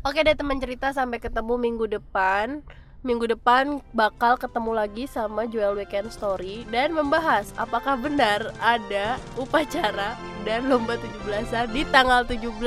Oke 0.00 0.24
deh 0.24 0.32
teman 0.32 0.56
cerita 0.56 0.96
sampai 0.96 1.20
ketemu 1.20 1.60
minggu 1.60 1.84
depan. 1.84 2.64
Minggu 3.00 3.32
depan 3.32 3.80
bakal 3.96 4.36
ketemu 4.36 4.76
lagi 4.76 5.08
sama 5.08 5.48
Joel 5.48 5.72
Weekend 5.72 6.12
Story 6.12 6.68
dan 6.68 6.92
membahas 6.92 7.48
apakah 7.56 7.96
benar 7.96 8.52
ada 8.60 9.16
upacara 9.40 10.20
dan 10.44 10.68
lomba 10.68 11.00
17-an 11.00 11.72
di 11.72 11.88
tanggal 11.88 12.28
17 12.28 12.60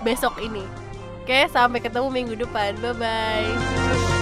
besok 0.00 0.40
ini. 0.40 0.64
Oke, 1.20 1.44
sampai 1.52 1.84
ketemu 1.84 2.08
minggu 2.08 2.34
depan. 2.40 2.72
Bye 2.80 2.96
bye. 2.96 4.15